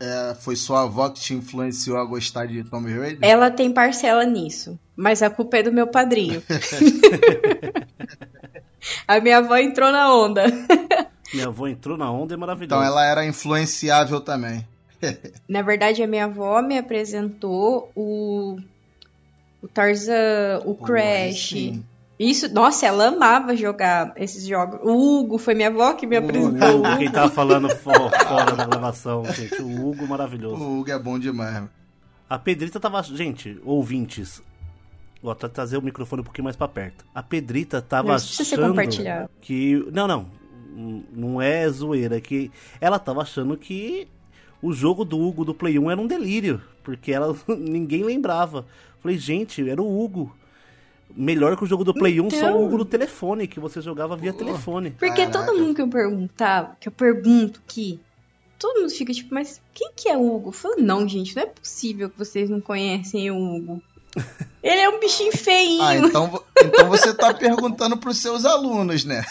[0.00, 3.18] é, foi sua avó que te influenciou a gostar de Tomb Raider?
[3.22, 6.42] Ela tem parcela nisso, mas a culpa é do meu padrinho.
[9.06, 10.44] a minha avó entrou na onda.
[11.32, 12.74] Minha avó entrou na onda e é maravilhosa.
[12.82, 14.66] Então ela era influenciável também.
[15.48, 18.56] Na verdade, a minha avó me apresentou o,
[19.62, 21.48] o Tarzan, o Crash.
[21.50, 21.84] sim.
[22.16, 24.78] Isso, nossa, ela amava jogar esses jogos.
[24.84, 26.68] O Hugo foi minha avó que me apresentou.
[26.76, 29.60] O Hugo, quem tava falando fo- fora da gravação, gente.
[29.60, 30.62] O Hugo maravilhoso.
[30.62, 31.64] O Hugo é bom demais.
[32.30, 33.02] A Pedrita tava.
[33.02, 34.40] Gente, ouvintes.
[35.24, 37.02] Vou até trazer o microfone um pouquinho mais pra perto.
[37.14, 38.74] A Pedrita tava Não, achando
[39.40, 39.82] que.
[39.90, 40.26] Não, não.
[41.10, 42.18] Não é zoeira.
[42.18, 44.06] é Que ela tava achando que
[44.60, 46.60] o jogo do Hugo do Play 1 era um delírio.
[46.82, 48.66] Porque ela ninguém lembrava.
[49.00, 50.36] Falei, gente, era o Hugo.
[51.16, 52.58] Melhor que o jogo do Play 1, só Então.
[52.58, 54.90] o Hugo do telefone, que você jogava via telefone.
[54.90, 55.46] Porque Caraca.
[55.46, 57.98] todo mundo que eu perguntava, que eu pergunto que
[58.58, 60.48] todo mundo fica tipo, mas quem que é o Hugo?
[60.50, 63.82] Eu falo, não, gente, não é possível que vocês não conhecem o Hugo.
[64.62, 65.82] Ele é um bichinho feinho.
[65.84, 69.22] Ah, então, então você tá perguntando pros seus alunos, né?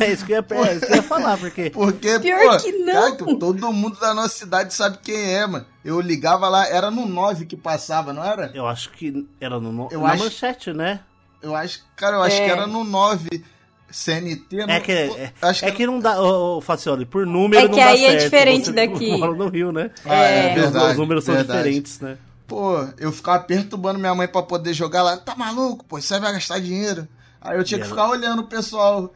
[0.00, 1.70] É isso que eu ia, é isso que eu ia falar, porque.
[1.70, 2.92] Porque, Pior pô, que não.
[2.92, 5.64] cara, que todo mundo da nossa cidade sabe quem é, mano.
[5.84, 8.50] Eu ligava lá, era no 9 que passava, não era?
[8.54, 10.98] Eu acho que era no, no- Eu na acho- manchete, né?
[11.40, 12.44] Eu acho, cara, eu acho É.
[12.44, 13.44] que era no 9
[13.88, 14.62] CNT.
[14.62, 17.66] É não- que, é, acho é que que não dá, ô, ô, Facioli, por número
[17.66, 18.22] É não que dá aí é certo.
[18.24, 19.16] diferente Você daqui.
[19.16, 19.90] mora no Rio, né?
[20.04, 20.54] Ah, é, É.
[20.56, 20.90] Os- verdade.
[20.92, 21.58] os números são verdade.
[21.58, 22.18] diferentes, né?
[22.46, 25.16] Pô, eu ficava perturbando minha mãe pra poder jogar lá.
[25.16, 26.00] Tá maluco, pô?
[26.00, 27.08] Você vai gastar dinheiro.
[27.40, 29.12] Aí eu tinha que ficar olhando o pessoal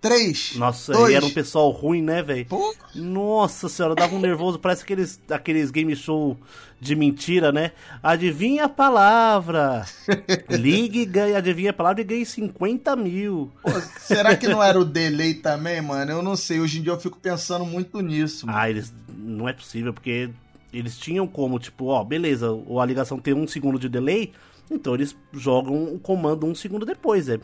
[0.00, 0.52] Três.
[0.56, 1.12] Nossa, dois.
[1.12, 2.46] e era um pessoal ruim, né, velho?
[2.94, 6.36] Nossa senhora, dava um nervoso, parece aqueles, aqueles game show
[6.78, 7.72] de mentira, né?
[8.02, 9.84] Adivinha a palavra.
[10.48, 13.50] Ligue e ganhe, adivinha a palavra e ganhe 50 mil.
[13.62, 16.12] pô, será que não era o delay também, mano?
[16.12, 16.60] Eu não sei.
[16.60, 18.46] Hoje em dia eu fico pensando muito nisso.
[18.46, 18.58] mano.
[18.58, 18.92] Ah, eles.
[19.08, 20.30] Não é possível, porque
[20.72, 22.48] eles tinham como, tipo, ó, beleza,
[22.80, 24.32] a ligação tem um segundo de delay,
[24.70, 27.38] então eles jogam o comando um segundo depois, é.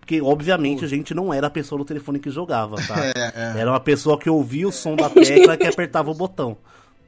[0.00, 2.96] Porque, obviamente, a gente não era a pessoa do telefone que jogava, tá?
[3.34, 6.56] É, Era uma pessoa que ouvia o som da tecla que apertava o botão.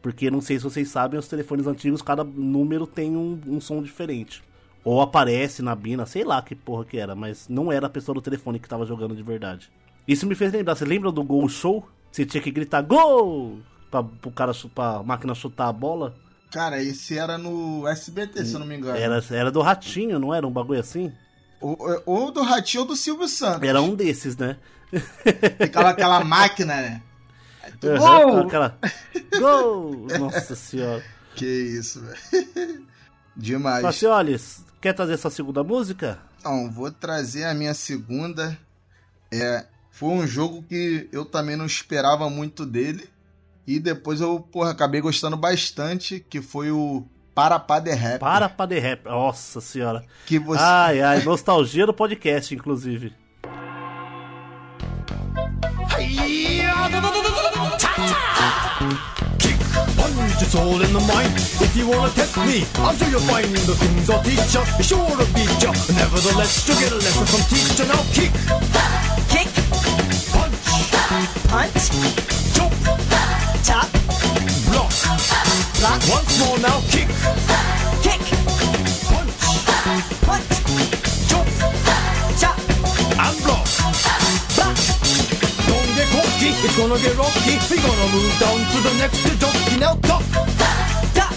[0.01, 3.83] Porque, não sei se vocês sabem, os telefones antigos, cada número tem um, um som
[3.83, 4.43] diferente.
[4.85, 8.15] Ou aparece na bina, sei lá que porra que era, mas não era a pessoa
[8.15, 9.71] do telefone que tava jogando de verdade.
[10.07, 11.87] Isso me fez lembrar, você lembra do Gol Show?
[12.11, 13.59] Você tinha que gritar Gol!
[13.93, 16.15] Pra, pro cara, pra máquina chutar a bola?
[16.51, 18.97] Cara, esse era no SBT, se eu não me engano.
[18.97, 21.13] Era, era do Ratinho, não era um bagulho assim?
[21.61, 21.77] Ou,
[22.07, 23.69] ou do Ratinho ou do Silvio Santos.
[23.69, 24.57] Era um desses, né?
[25.61, 27.03] Ficava aquela máquina, né?
[27.85, 28.39] Uhum, Gol!
[28.39, 28.79] Aquela...
[29.39, 30.07] Gol!
[30.19, 31.05] Nossa senhora.
[31.37, 32.87] Que isso, velho.
[33.37, 33.83] Demais.
[33.83, 36.19] Facioles, quer trazer essa segunda música?
[36.41, 38.59] Então, vou trazer a minha segunda.
[39.31, 43.12] É, foi um jogo que eu também não esperava muito dele.
[43.73, 48.21] E depois eu, porra, acabei gostando bastante, que foi o Parapá de Rap.
[48.21, 49.07] Para pra The Rap.
[49.07, 50.05] Nossa senhora.
[50.27, 50.61] Que você...
[50.63, 53.15] Ai, ai, nostalgia do podcast, inclusive.
[59.97, 61.33] Punch, all in the mind.
[61.65, 64.65] If you wanna test me, I'm sure you'll find the things I'll teach ya.
[64.77, 65.73] Be sure to beat ya.
[65.97, 67.87] Nevertheless, you'll get a lesson from teacher.
[67.89, 68.33] Now kick,
[69.33, 69.49] Kick,
[70.29, 70.61] punch,
[71.49, 71.91] punch,
[72.53, 73.12] jump,
[73.65, 73.87] chop,
[74.71, 74.91] block.
[75.79, 77.09] block, Once more now, kick,
[78.03, 78.21] kick,
[79.07, 79.33] punch,
[80.27, 80.49] punch,
[81.29, 81.49] jump,
[82.41, 82.59] chop,
[83.19, 83.67] and block.
[84.55, 84.77] block.
[85.67, 87.55] Don't get cocky, it's gonna get rocky.
[87.71, 89.77] We're gonna move down to the next jockey.
[89.79, 90.25] Now duck,
[91.15, 91.35] Duck,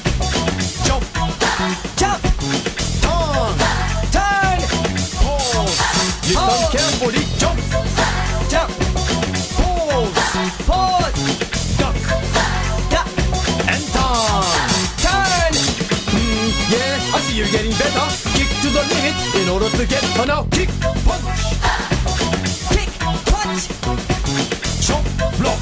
[0.85, 1.03] jump,
[1.97, 2.21] jump,
[3.05, 3.55] turn,
[4.13, 4.59] turn,
[5.21, 5.75] pause.
[6.25, 6.71] Listen Pause.
[6.71, 7.59] carefully, jump,
[8.49, 8.84] jump,
[17.77, 18.07] better.
[18.35, 20.43] Kick to the limit in order to get her now.
[20.51, 20.69] Kick,
[21.03, 21.25] punch,
[22.71, 22.91] Kick,
[23.29, 23.67] punch,
[24.81, 25.03] chop,
[25.39, 25.59] block,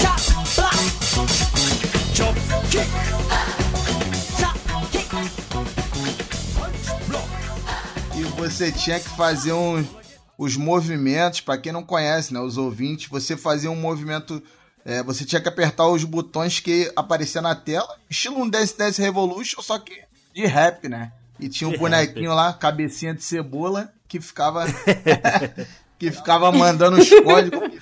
[0.00, 0.20] chop,
[0.56, 0.78] block,
[2.14, 2.34] chop,
[2.70, 2.90] kick,
[4.38, 4.56] chop,
[4.92, 5.08] kick.
[6.54, 7.28] punch, block.
[8.16, 9.84] E você tinha que fazer um,
[10.36, 14.42] os movimentos, pra quem não conhece, né, os ouvintes, você fazia um movimento,
[14.84, 19.00] é, você tinha que apertar os botões que aparecia na tela, estilo um Dance Dance
[19.00, 20.07] Revolution, só que
[20.40, 21.12] de rap, né?
[21.40, 24.64] E tinha um De bonequinho lá, cabecinha de cebola, que ficava
[25.98, 27.72] que ficava mandando os códigos.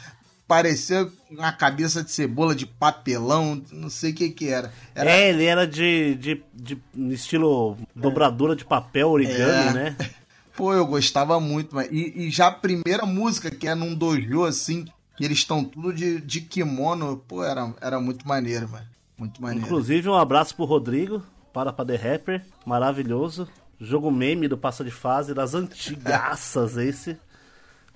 [0.48, 4.72] Parecia uma cabeça de cebola de papelão, não sei o que que era.
[4.94, 6.80] Era É, ele era de, de, de
[7.12, 9.72] estilo dobradura de papel origami, É.
[9.72, 9.96] né?
[10.57, 11.88] Pô, eu gostava muito, mas.
[11.90, 14.86] E, e já a primeira música, que é num dojo, assim,
[15.16, 18.86] que eles estão tudo de, de kimono, pô, era, era muito maneiro, mano.
[19.18, 19.66] Muito maneiro.
[19.66, 21.22] Inclusive, um abraço pro Rodrigo,
[21.57, 23.48] para pra The Rapper, maravilhoso.
[23.80, 27.16] Jogo meme do Passa de Fase, das antigaças esse.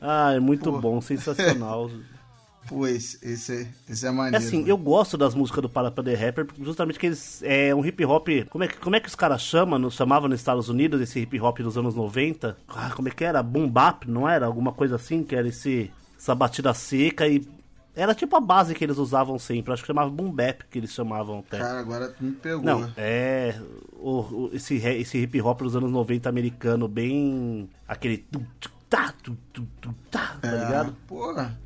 [0.00, 0.80] Ah, é muito Pô.
[0.80, 1.90] bom, sensacional.
[2.66, 4.36] Pô, esse, esse, esse é É maneiro.
[4.46, 4.68] assim, mano.
[4.70, 7.42] eu gosto das músicas do Para pra The Rapper, justamente que eles.
[7.42, 8.28] É um hip hop.
[8.48, 9.78] Como é, que- como é que os caras chamam?
[9.78, 12.56] no- Chamavam nos Estados Unidos esse hip hop dos anos 90?
[12.66, 13.42] Ah, como é que era?
[13.42, 14.46] Boom bap, não era?
[14.46, 15.22] Alguma coisa assim?
[15.22, 17.46] Que era esse, essa batida seca e.
[17.95, 19.72] Era tipo a base que eles usavam sempre.
[19.72, 21.59] Acho que chamava boom bap que eles chamavam até.
[21.59, 22.62] Cara, agora tu me pegou.
[22.64, 23.55] Não, é.
[23.95, 27.68] O, o- esse, esse hip hop dos anos 90 americano, bem.
[27.88, 28.18] aquele.
[28.18, 30.97] tu, tu, tá, tu, tu, tu, tá, tá É, ligado?
[31.07, 31.59] Porra.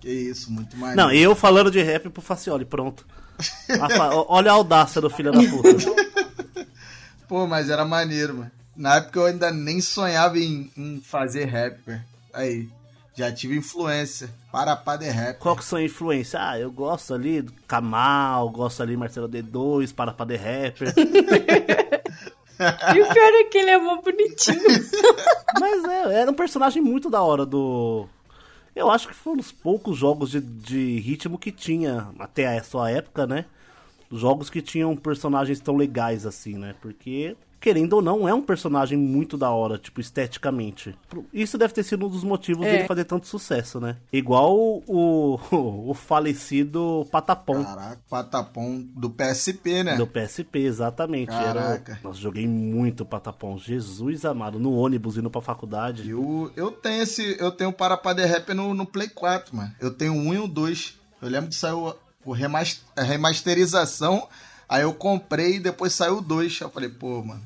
[0.00, 0.96] Que isso, muito maneiro.
[1.00, 3.06] Não, eu falando de rap pro Facioli, pronto.
[4.28, 6.68] Olha a audácia do filho da puta.
[7.28, 8.50] Pô, mas era maneiro, mano.
[8.76, 12.02] Na época eu ainda nem sonhava em, em fazer rap, velho.
[12.32, 12.68] Aí,
[13.18, 14.30] já tive influência.
[14.52, 15.38] Para pá de rap.
[15.38, 16.38] Qual que são a influência?
[16.40, 20.94] Ah, eu gosto ali do Kamal, gosto ali Marcelo D2, para pra The Rapper.
[22.60, 24.58] E o pior é que ele é mó bonitinho.
[25.60, 28.08] Mas é, era um personagem muito da hora do.
[28.74, 32.64] Eu acho que foi um dos poucos jogos de, de ritmo que tinha, até a
[32.64, 33.44] sua época, né?
[34.10, 36.74] Jogos que tinham personagens tão legais assim, né?
[36.80, 40.96] Porque querendo ou não, é um personagem muito da hora, tipo, esteticamente.
[41.32, 42.72] Isso deve ter sido um dos motivos É.
[42.72, 43.96] dele fazer tanto sucesso, né?
[44.12, 44.82] Igual o,
[45.50, 47.64] o, o falecido Patapom.
[47.64, 49.96] Caraca, patapom do PSP, né?
[49.96, 51.32] Do PSP, exatamente.
[51.32, 51.54] Era...
[51.62, 52.00] Caraca.
[52.02, 53.58] Nossa, joguei muito Patapom.
[53.58, 54.58] Jesus amado.
[54.58, 56.08] No ônibus, indo pra faculdade.
[56.08, 57.36] Eu, eu tenho esse.
[57.40, 59.72] Eu tenho o Parapá de Rap no, no Play 4, mano.
[59.80, 60.94] Eu tenho um e o 2.
[61.20, 61.94] Eu lembro que saiu
[62.24, 64.28] o remas- a remasterização.
[64.68, 66.60] Aí eu comprei e depois saiu 2.
[66.60, 67.42] Eu falei, pô, mano,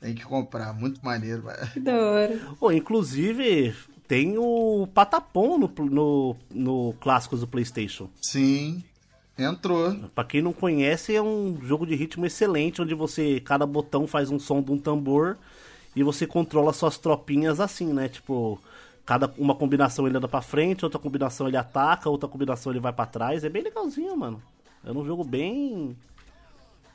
[0.00, 0.72] tem que comprar.
[0.74, 1.70] Muito maneiro, velho.
[1.72, 2.38] Que da hora.
[2.58, 3.74] Pô, inclusive,
[4.06, 8.10] tem o Patapom no, no, no Clássicos do PlayStation.
[8.20, 8.84] Sim,
[9.38, 9.94] entrou.
[10.14, 14.30] Pra quem não conhece, é um jogo de ritmo excelente, onde você, cada botão faz
[14.30, 15.38] um som de um tambor
[15.96, 18.08] e você controla suas tropinhas assim, né?
[18.08, 18.60] Tipo,
[19.06, 22.92] cada uma combinação ele anda pra frente, outra combinação ele ataca, outra combinação ele vai
[22.92, 23.44] pra trás.
[23.44, 24.42] É bem legalzinho, mano.
[24.84, 25.96] Era um jogo bem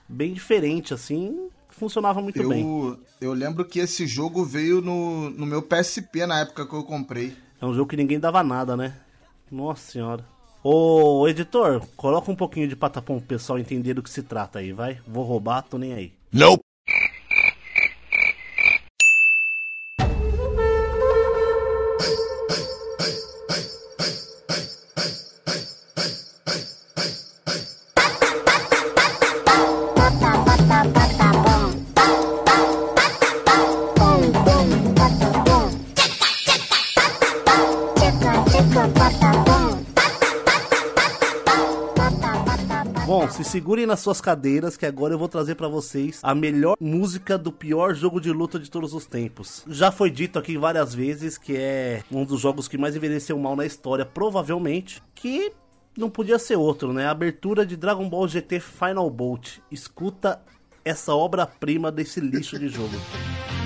[0.07, 2.61] bem diferente assim, funcionava muito bem.
[2.61, 6.83] Eu, eu lembro que esse jogo veio no, no meu PSP na época que eu
[6.83, 7.35] comprei.
[7.61, 8.95] É um jogo que ninguém dava nada, né?
[9.51, 10.25] Nossa senhora.
[10.63, 14.73] Ô, editor, coloca um pouquinho de patapom pro pessoal entender do que se trata aí,
[14.73, 14.99] vai?
[15.07, 16.13] Vou roubar, tô nem aí.
[16.31, 16.66] Nope.
[43.57, 47.51] Segurem nas suas cadeiras que agora eu vou trazer pra vocês a melhor música do
[47.51, 49.65] pior jogo de luta de todos os tempos.
[49.67, 53.55] Já foi dito aqui várias vezes que é um dos jogos que mais envelheceu mal
[53.55, 55.51] na história, provavelmente, que
[55.97, 57.07] não podia ser outro, né?
[57.07, 59.57] A abertura de Dragon Ball GT Final Bolt.
[59.71, 60.39] Escuta
[60.85, 62.93] essa obra-prima desse lixo de jogo.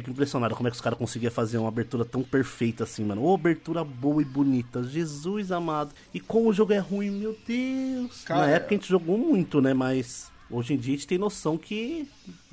[0.00, 3.22] fico impressionado como é que os caras conseguiam fazer uma abertura tão perfeita assim, mano.
[3.22, 4.82] Ô, abertura boa e bonita.
[4.84, 5.92] Jesus amado.
[6.12, 8.22] E como o jogo é ruim, meu Deus.
[8.24, 9.72] Cara, Na época a gente jogou muito, né?
[9.72, 12.06] Mas hoje em dia a gente tem noção que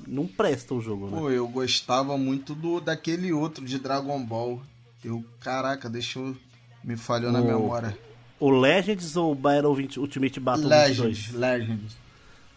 [0.06, 1.18] não presta o jogo, né?
[1.18, 4.62] Pô, eu gostava muito do daquele outro de Dragon Ball.
[5.04, 6.34] Eu, caraca, deixa eu.
[6.82, 7.96] Me falhou na O- memória.
[8.40, 11.32] O Legends ou o Battle 20, Ultimate Battle Legends, 22?
[11.34, 11.96] Legends.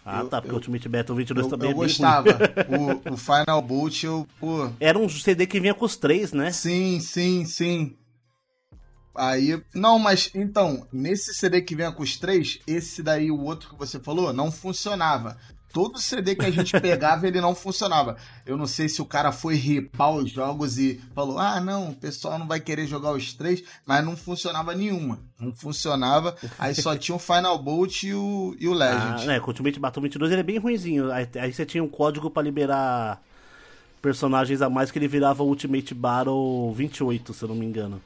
[0.10, 2.30] Ah, Eu- tá, porque o eu- Ultimate Battle 22 Eu, também eu é gostava.
[3.10, 4.70] o, o Final Bolt, eu, pô.
[4.80, 6.50] Era um CD que vinha com os três, né?
[6.52, 7.96] Sim, sim, sim.
[9.14, 9.62] Aí.
[9.74, 13.76] Não, mas então, nesse CD que vem com os três, esse daí, o outro que
[13.76, 15.38] você falou, não funcionava.
[15.74, 18.16] Todo CD que a gente pegava, ele não funcionava.
[18.46, 21.96] Eu não sei se o cara foi ripar os jogos e falou: ah, não, o
[21.96, 25.20] pessoal não vai querer jogar os três, mas não funcionava nenhuma.
[25.40, 26.36] Não funcionava.
[26.58, 29.28] Aí só tinha o Final Bolt e o, e o Ah, Legend.
[29.28, 31.12] né, com o Ultimate Battle 22 ele é bem ruinzinho.
[31.12, 33.22] Aí, aí você tinha um código pra liberar
[34.02, 38.02] personagens a mais que ele virava o Ultimate Battle 28, se eu não me engano.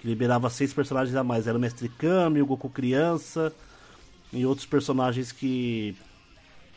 [0.00, 1.46] Que liberava seis personagens a mais.
[1.46, 3.52] Era o Mestre Kami, o Goku Criança
[4.32, 5.96] e outros personagens que.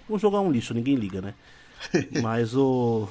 [0.10, 1.34] O jogo é um lixo, ninguém liga, né?
[2.22, 3.08] Mas o.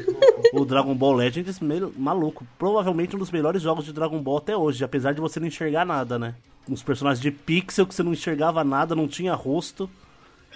[0.52, 2.46] o Dragon Ball Legends, meio maluco.
[2.58, 5.86] Provavelmente um dos melhores jogos de Dragon Ball até hoje, apesar de você não enxergar
[5.86, 6.34] nada, né?
[6.68, 9.88] Uns personagens de pixel que você não enxergava nada, não tinha rosto.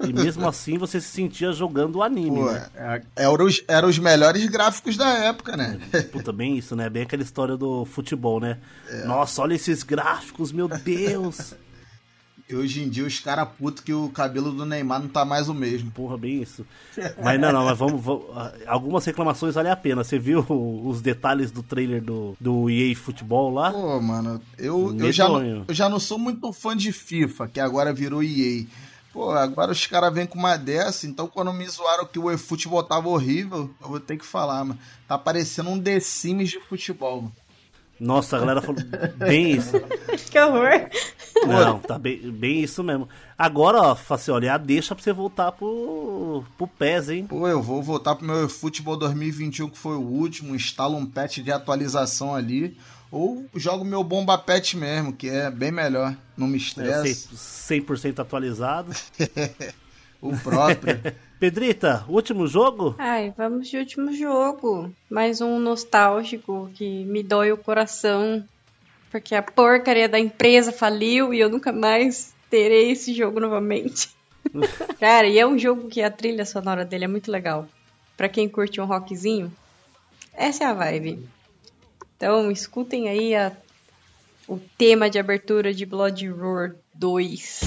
[0.04, 2.68] E mesmo assim você se sentia jogando o anime, Pô, né?
[2.74, 5.80] é- eram os, eram os melhores gráficos da época, né?
[6.12, 6.90] Puta, bem isso, né?
[6.90, 8.58] Bem aquela história do futebol, né?
[9.06, 11.54] Nossa, olha esses gráficos, meu Deus!
[12.48, 15.48] E hoje em dia os caras putos que o cabelo do Neymar não tá mais
[15.48, 15.90] o mesmo.
[15.90, 16.64] Porra, bem isso.
[17.22, 18.24] Mas não, não, mas vamos, vamos-
[18.68, 20.04] Algumas reclamações valem a pena.
[20.04, 23.72] Você viu os detalhes do trailer do, do EA Futebol lá?
[23.72, 27.92] Pô, mano, eu, eu, já, eu já não sou muito fã de FIFA, que agora
[27.92, 28.64] virou EA.
[29.12, 32.82] Pô, agora os caras vêm com uma dessa, então quando me zoaram que o eFootball
[32.84, 34.78] tava horrível, eu vou ter que falar, mano.
[35.08, 37.22] Tá parecendo um The Sims de futebol.
[37.22, 37.32] mano.
[37.98, 38.80] Nossa, a galera falou
[39.16, 39.72] bem isso.
[40.30, 40.88] Que horror.
[41.46, 43.08] Não, tá bem, bem isso mesmo.
[43.38, 47.26] Agora, ó, Facioli, a deixa pra você voltar pro, pro PES, hein?
[47.26, 51.38] Pô, eu vou voltar pro meu eFootball 2021, que foi o último, instalo um patch
[51.38, 52.76] de atualização ali,
[53.10, 57.28] ou jogo meu Bomba Patch mesmo, que é bem melhor, não me É, estressa.
[57.34, 58.92] 100% atualizado.
[60.20, 61.00] o próprio.
[61.38, 62.94] Pedrita, último jogo?
[62.98, 64.90] Ai, vamos de último jogo.
[65.10, 68.42] Mais um nostálgico que me dói o coração.
[69.10, 74.08] Porque a porcaria da empresa faliu e eu nunca mais terei esse jogo novamente.
[74.98, 77.68] Cara, e é um jogo que a trilha sonora dele é muito legal.
[78.16, 79.52] Pra quem curte um rockzinho,
[80.32, 81.28] essa é a vibe.
[82.16, 83.52] Então, escutem aí a-
[84.48, 87.60] o tema de abertura de Blood Roar 2.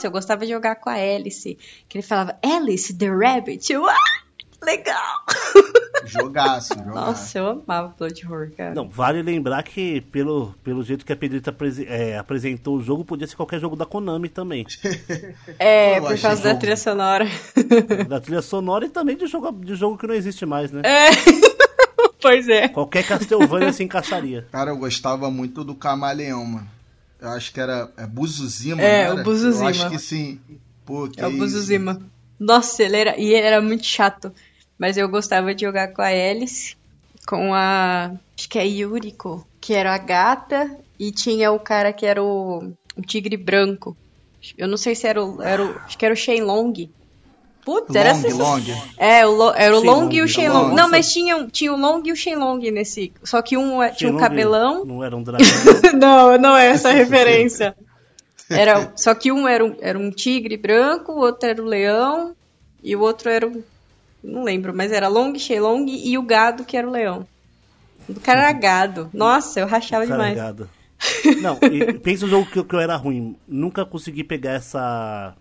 [0.00, 1.58] Nossa, eu gostava de jogar com a Alice.
[1.86, 3.70] Que ele falava, Alice the Rabbit.
[3.70, 3.94] Eu, ah,
[4.62, 4.96] legal!
[6.06, 6.94] Jogaço, jogaço.
[6.94, 8.74] Nossa, eu amava Blood Horror, cara.
[8.74, 11.54] Não, vale lembrar que pelo, pelo jeito que a Pedrita
[11.86, 14.66] é, apresentou o jogo, podia ser qualquer jogo da Konami também.
[15.58, 16.60] É, Eu por causa da jogo.
[16.60, 17.26] trilha sonora.
[18.08, 20.80] da trilha sonora e também de jogo, de jogo que não existe mais, né?
[20.82, 21.10] É.
[22.22, 22.68] pois é.
[22.68, 24.46] Qualquer Castlevania se encaixaria.
[24.50, 26.79] Cara, eu gostava muito do Camaleão, mano.
[27.20, 29.22] Eu acho que era é Buzuzima, É, não o era?
[29.22, 29.64] Buzuzima.
[29.64, 30.40] Eu acho que sim.
[30.84, 31.38] Pô, que É o isso.
[31.38, 32.00] Buzuzima.
[32.38, 33.18] Nossa, ele era.
[33.18, 34.32] E ele era muito chato.
[34.78, 36.74] Mas eu gostava de jogar com a Alice,
[37.26, 38.12] com a.
[38.36, 42.72] Acho que é Yuriko, que era a gata, e tinha o cara que era o,
[42.96, 43.94] o tigre branco.
[44.56, 45.42] Eu não sei se era o.
[45.42, 46.90] Era o acho que era o Shenlong.
[47.78, 48.32] Putz, era Long, assim.
[48.32, 48.60] long.
[48.98, 50.28] É, o Lo- era o Shenlong, Long e o.
[50.28, 50.74] Shenlong.
[50.74, 53.12] Não, mas tinha, tinha o Long e o Shenlong nesse.
[53.22, 54.84] Só que um é- tinha um Shenlong cabelão.
[54.84, 55.46] Não era um dragão.
[55.98, 57.74] não, não é essa a referência.
[58.48, 62.34] Era, só que um era um, era um tigre branco, o outro era o leão,
[62.82, 63.62] e o outro era o.
[64.22, 67.26] Não lembro, mas era Long, Shenlong e o gado que era o leão.
[68.08, 69.08] O cara era gado.
[69.14, 70.34] Nossa, eu rachava demais.
[70.36, 70.68] Carregado.
[71.40, 73.34] Não, e pensa o jogo que, eu- que eu era ruim.
[73.48, 75.34] Nunca consegui pegar essa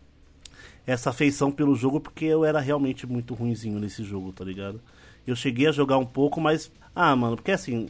[0.89, 4.81] essa afeição pelo jogo porque eu era realmente muito ruinzinho nesse jogo, tá ligado?
[5.25, 7.89] Eu cheguei a jogar um pouco, mas ah, mano, porque assim,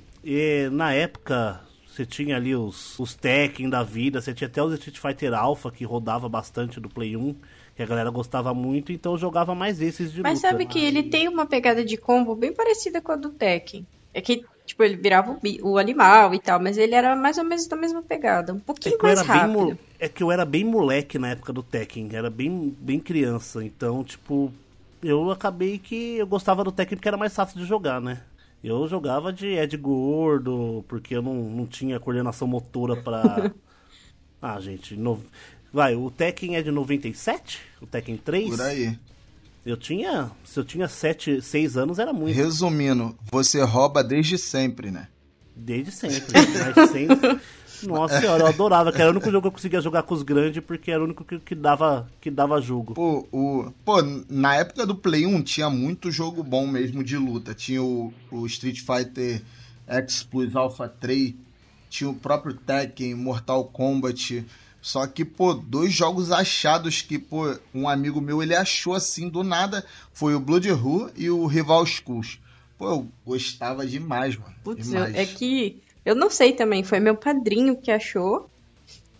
[0.72, 4.98] na época você tinha ali os os Tekken da vida, você tinha até os Street
[4.98, 7.36] Fighter Alpha que rodava bastante do Play 1,
[7.76, 10.50] que a galera gostava muito, então eu jogava mais esses de Mas luta.
[10.50, 13.88] sabe que ele tem uma pegada de combo bem parecida com a do Tekken.
[14.14, 15.40] É que, tipo, ele virava o,
[15.72, 18.54] o animal e tal, mas ele era mais ou menos da mesma pegada.
[18.54, 19.46] Um É pouquinho que, eu mais era bem rápido.
[19.46, 23.64] mo- é que eu era bem moleque na época do Tekken, era bem, bem criança,
[23.64, 24.52] então, tipo,
[25.04, 28.24] eu acabei que eu gostava do Tekken porque era mais fácil de jogar, né?
[28.64, 33.54] Eu jogava de Ed Gordo, porque eu não, não tinha coordenação motora pra.
[34.42, 35.24] ah, gente, no...
[35.74, 37.62] vai, o Tekken é de 97?
[37.82, 38.50] O Tekken 3?
[38.50, 38.98] Por aí.
[39.70, 40.32] Eu tinha.
[40.44, 42.36] Se eu tinha 7, 6 anos era muito.
[42.36, 45.08] Resumindo, você rouba desde sempre, né?
[45.56, 46.26] Desde sempre.
[46.34, 47.88] Mas.
[47.88, 50.24] Nossa senhora, eu adorava, que era o único jogo que eu conseguia jogar com os
[50.24, 52.96] grandes, porque era o único que, que dava, que dava jogo.
[52.96, 57.54] Pô, o, pô, na época do Play 1 tinha muito jogo bom mesmo de luta.
[57.54, 59.42] Tinha o, o Street Fighter
[59.88, 61.36] X Plus Alpha 3,
[61.90, 64.46] tinha o próprio Tekken, Mortal Kombat.
[64.82, 69.44] Só que, pô, dois jogos achados que, pô, um amigo meu ele achou assim do
[69.44, 72.40] nada foi o Blood Who e o Rival Schools.
[72.78, 74.56] Pô, eu gostava demais, mano.
[74.64, 75.14] Putz, demais.
[75.16, 78.50] é que eu não sei também, foi meu padrinho que achou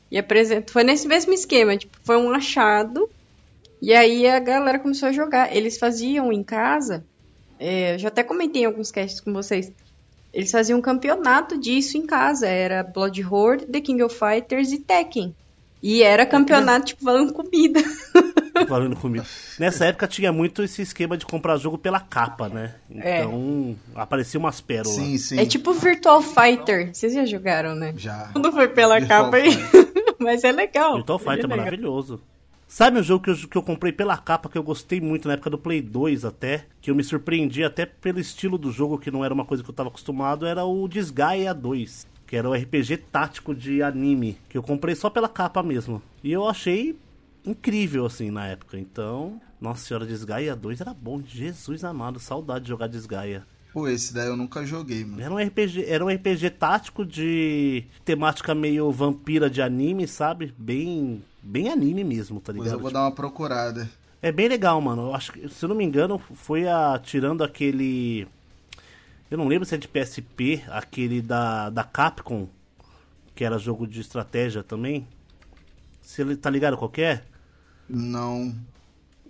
[0.10, 0.72] e apresentou.
[0.72, 3.10] Foi nesse mesmo esquema, tipo, foi um achado
[3.82, 5.56] e aí a galera começou a jogar.
[5.56, 7.06] Eles faziam em casa,
[7.60, 9.72] é, eu já até comentei em alguns casts com vocês.
[10.34, 14.80] Eles faziam um campeonato disso em casa, era Blood Horde, The King of Fighters e
[14.80, 15.36] Tekken.
[15.82, 17.80] E era campeonato, tipo, valendo comida.
[18.68, 19.26] Falando comigo.
[19.58, 22.76] Nessa época tinha muito esse esquema de comprar jogo pela capa, né?
[22.92, 23.20] É.
[23.22, 24.96] Então, apareciam umas pérolas.
[24.96, 25.40] Sim, sim.
[25.40, 26.94] É tipo Virtual Fighter.
[26.94, 27.94] Vocês já jogaram, né?
[27.96, 28.32] Já.
[28.36, 29.50] Não foi pela Virtual capa aí.
[30.20, 30.96] Mas é legal.
[30.96, 31.58] Virtual Ele Fighter é legal.
[31.58, 32.22] maravilhoso.
[32.68, 35.34] Sabe um jogo que eu, que eu comprei pela capa, que eu gostei muito na
[35.34, 39.10] época do Play 2 até, que eu me surpreendi até pelo estilo do jogo, que
[39.10, 42.54] não era uma coisa que eu tava acostumado, era o Disgaea 2, que era o
[42.54, 46.00] RPG tático de anime, que eu comprei só pela capa mesmo.
[46.24, 46.96] E eu achei
[47.44, 48.78] incrível, assim, na época.
[48.78, 53.44] Então, nossa senhora, Disgaea 2 era bom, Jesus amado, saudade de jogar Disgaea.
[53.74, 55.24] Pô, esse daí eu nunca joguei, mano.
[55.24, 60.54] Era um RPG, era um RPG tático de temática meio vampira de anime, sabe?
[60.56, 62.74] Bem, bem anime mesmo, tá ligado?
[62.74, 63.90] eu vou Tipo, dar uma procurada.
[64.22, 65.08] É bem legal, mano.
[65.08, 68.28] Eu acho que, se eu não me engano, foi a tirando aquele
[69.30, 72.48] eu não lembro se é de PSP, aquele da da Capcom,
[73.36, 75.08] que era jogo de estratégia também.
[76.02, 77.22] Se ele tá ligado qual que é?
[77.88, 78.54] Não.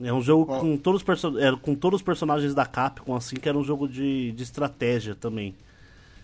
[0.01, 0.61] É um jogo Qual?
[0.61, 3.63] com todos, os perso- é, com todos os personagens da Capcom, assim, que era um
[3.63, 5.53] jogo de, de estratégia também.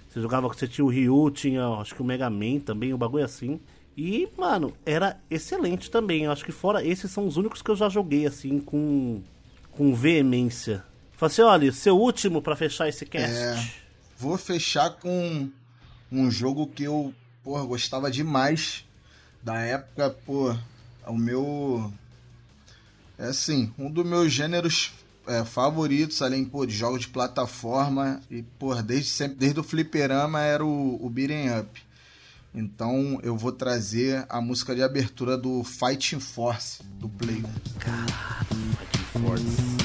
[0.09, 3.26] Você jogava, você tinha o Ryu, tinha acho que o Mega Man também, um bagulho
[3.26, 3.59] assim.
[3.97, 6.23] E, mano, era excelente também.
[6.23, 9.21] Eu acho que fora esses são os únicos que eu já joguei, assim, com,
[9.71, 10.84] com veemência.
[11.18, 13.36] Falei assim, olha, seu último pra fechar esse cast.
[13.36, 13.72] É.
[14.18, 15.49] Vou fechar com
[16.11, 17.13] um jogo que eu,
[17.43, 18.86] porra, gostava demais
[19.41, 20.55] da época, pô,
[21.05, 21.93] o meu
[23.18, 24.91] é assim, um dos meus gêneros
[25.28, 30.41] é, favoritos, além pô, de jogos de plataforma e pô, desde sempre, desde o fliperama
[30.41, 31.82] era o, o beat'em up.
[32.53, 39.20] Então eu vou trazer a música de abertura do Fighting Force do Play 1.
[39.20, 39.85] Force.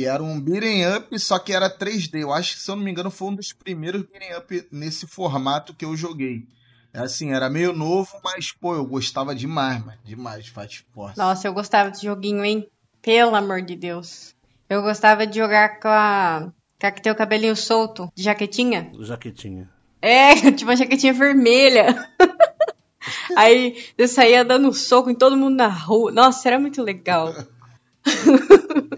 [0.00, 2.20] Que, era um beat'em up, só que era 3D.
[2.20, 5.06] Eu acho que, se eu não me engano, foi um dos primeiros beat'em up nesse
[5.06, 6.46] formato que eu joguei.
[6.92, 9.98] É assim, era meio novo, mas, pô, eu gostava demais, mano.
[10.04, 11.18] Demais de Fight Force.
[11.18, 12.66] Nossa, eu gostava desse joguinho, hein?
[13.02, 14.34] Pelo amor de Deus.
[14.68, 16.50] Eu gostava de jogar com a.
[16.80, 18.90] Com a que tem o cabelinho solto, de jaquetinha.
[19.00, 19.68] Jaquetinha.
[20.00, 22.08] É, tipo uma jaquetinha vermelha.
[23.36, 26.10] Aí eu saía dando soco em todo mundo na rua.
[26.10, 27.32] Nossa, era muito legal.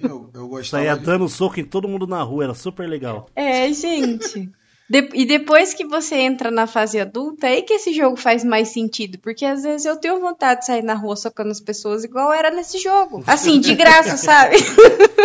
[0.03, 1.05] Eu, eu gostava Saía de...
[1.05, 3.29] dando soco em todo mundo na rua, era super legal.
[3.35, 4.51] É, gente.
[4.89, 8.45] De- e depois que você entra na fase adulta, é aí que esse jogo faz
[8.45, 9.19] mais sentido.
[9.19, 12.51] Porque às vezes eu tenho vontade de sair na rua socando as pessoas igual era
[12.51, 13.23] nesse jogo.
[13.27, 14.57] Assim, de graça, sabe?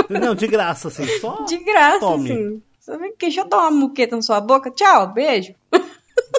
[0.09, 1.43] Não, de graça, assim, só.
[1.43, 2.31] De graça, Tome.
[2.31, 2.61] assim.
[2.79, 4.71] Sabe que deixa eu dar uma muqueta na sua boca?
[4.71, 5.53] Tchau, beijo.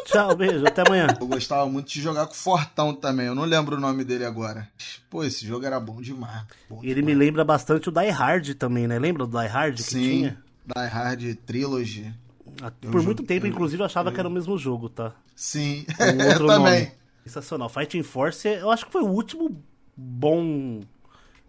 [0.05, 1.07] Tchau, beijo, até amanhã.
[1.21, 3.27] Eu gostava muito de jogar com o Fortão também.
[3.27, 4.69] Eu não lembro o nome dele agora.
[5.11, 6.45] Pô, esse jogo era bom demais.
[6.69, 8.99] Bom Ele me lembra bastante o Die Hard também, né?
[8.99, 10.43] Lembra do Die Hard que Sim, tinha?
[10.65, 12.13] Die Hard Trilogy.
[12.63, 14.89] Ah, Eu Por joguei- muito tempo, eu- inclusive, eu achava que era o mesmo jogo,
[14.89, 15.13] tá?
[15.37, 16.85] Sim, eu outro também.
[16.85, 16.93] nome.
[17.25, 17.69] Sensacional.
[17.69, 19.63] Fighting Force, eu acho que foi o último
[19.97, 20.81] bom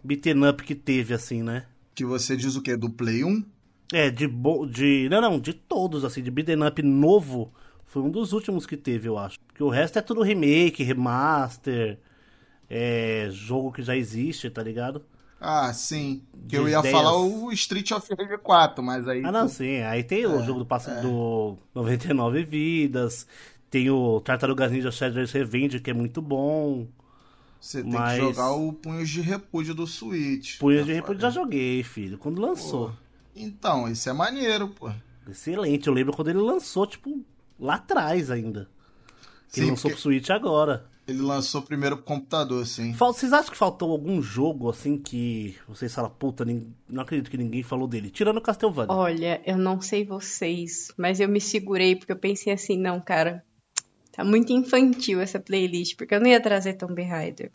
[0.04, 1.64] beaten up que teve, assim, né?
[1.94, 2.76] Que você diz o quê?
[2.76, 3.44] Do Play 1?
[3.92, 4.66] É, de, bo...
[4.66, 5.08] de.
[5.10, 7.52] Não, não, de todos, assim, de beaten up novo,
[7.90, 9.40] foi um dos últimos que teve, eu acho.
[9.40, 11.98] Porque o resto é tudo remake, remaster,
[12.68, 13.28] é.
[13.32, 15.04] jogo que já existe, tá ligado?
[15.40, 16.22] Ah, sim.
[16.48, 16.94] Que eu ia ideias.
[16.94, 19.24] falar o Street of Rage 4, mas aí.
[19.24, 19.80] Ah, não, pô, sim.
[19.80, 21.00] Aí tem o jogo do, passo, é.
[21.00, 23.26] do 99 Vidas.
[23.68, 26.86] Tem o Tartarugas Ninja Shredder's Revenge, que é muito bom.
[27.60, 30.58] Você tem mas- que jogar o Punhos de Repúdio do Switch.
[30.58, 32.18] Punhos de Repúdio já joguei, filho.
[32.18, 32.92] Quando lançou.
[33.34, 34.92] Então, esse é maneiro, pô.
[35.28, 35.88] Excelente.
[35.88, 37.24] Eu lembro quando ele lançou, tipo,
[37.60, 38.68] lá atrás ainda.
[39.48, 40.84] Que Sim, ele lançou porque- pro Switch agora.
[41.08, 42.92] Ele lançou primeiro pro computador, sim.
[42.92, 46.44] Vocês acham que faltou algum jogo, assim, que vocês falam, puta,
[46.88, 48.10] não acredito que ninguém falou dele?
[48.10, 48.92] Tirando o Castlevania.
[48.94, 53.42] Olha, eu não sei vocês, mas eu me segurei porque eu pensei assim, não, cara,
[54.12, 57.50] tá muito infantil essa playlist, porque eu não ia trazer Tomb Raider.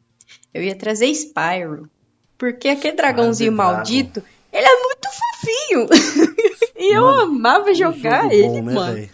[0.54, 1.90] Eu ia trazer Spyro.
[2.38, 3.76] Porque aquele dragãozinho Ah, The Dragon.
[3.78, 5.88] maldito, ele é muito fofinho.
[6.78, 8.94] e eu Mano, amava jogar jogo ele, bom, né, mano.
[8.96, 9.10] velho?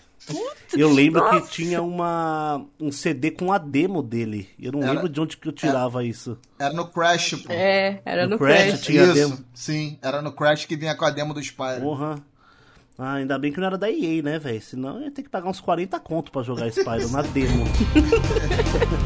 [0.77, 1.41] Eu lembro Nossa.
[1.41, 4.47] que tinha uma, um CD com a demo dele.
[4.59, 6.37] Eu não Era- lembro de onde que eu tirava isso.
[6.59, 7.51] Era no Crash, pô.
[7.51, 8.81] É, era No no, Crash Crash.
[8.81, 9.37] tinha Isso, demo.
[9.53, 9.97] sim.
[10.01, 11.81] Era no Crash que vinha com a demo do Spyro.
[11.81, 12.15] Porra.
[12.97, 14.61] Ah, ainda bem que não era da EA, né, velho?
[14.61, 17.65] Senão eu ia ter que pagar uns 40 conto pra jogar Spyro na demo.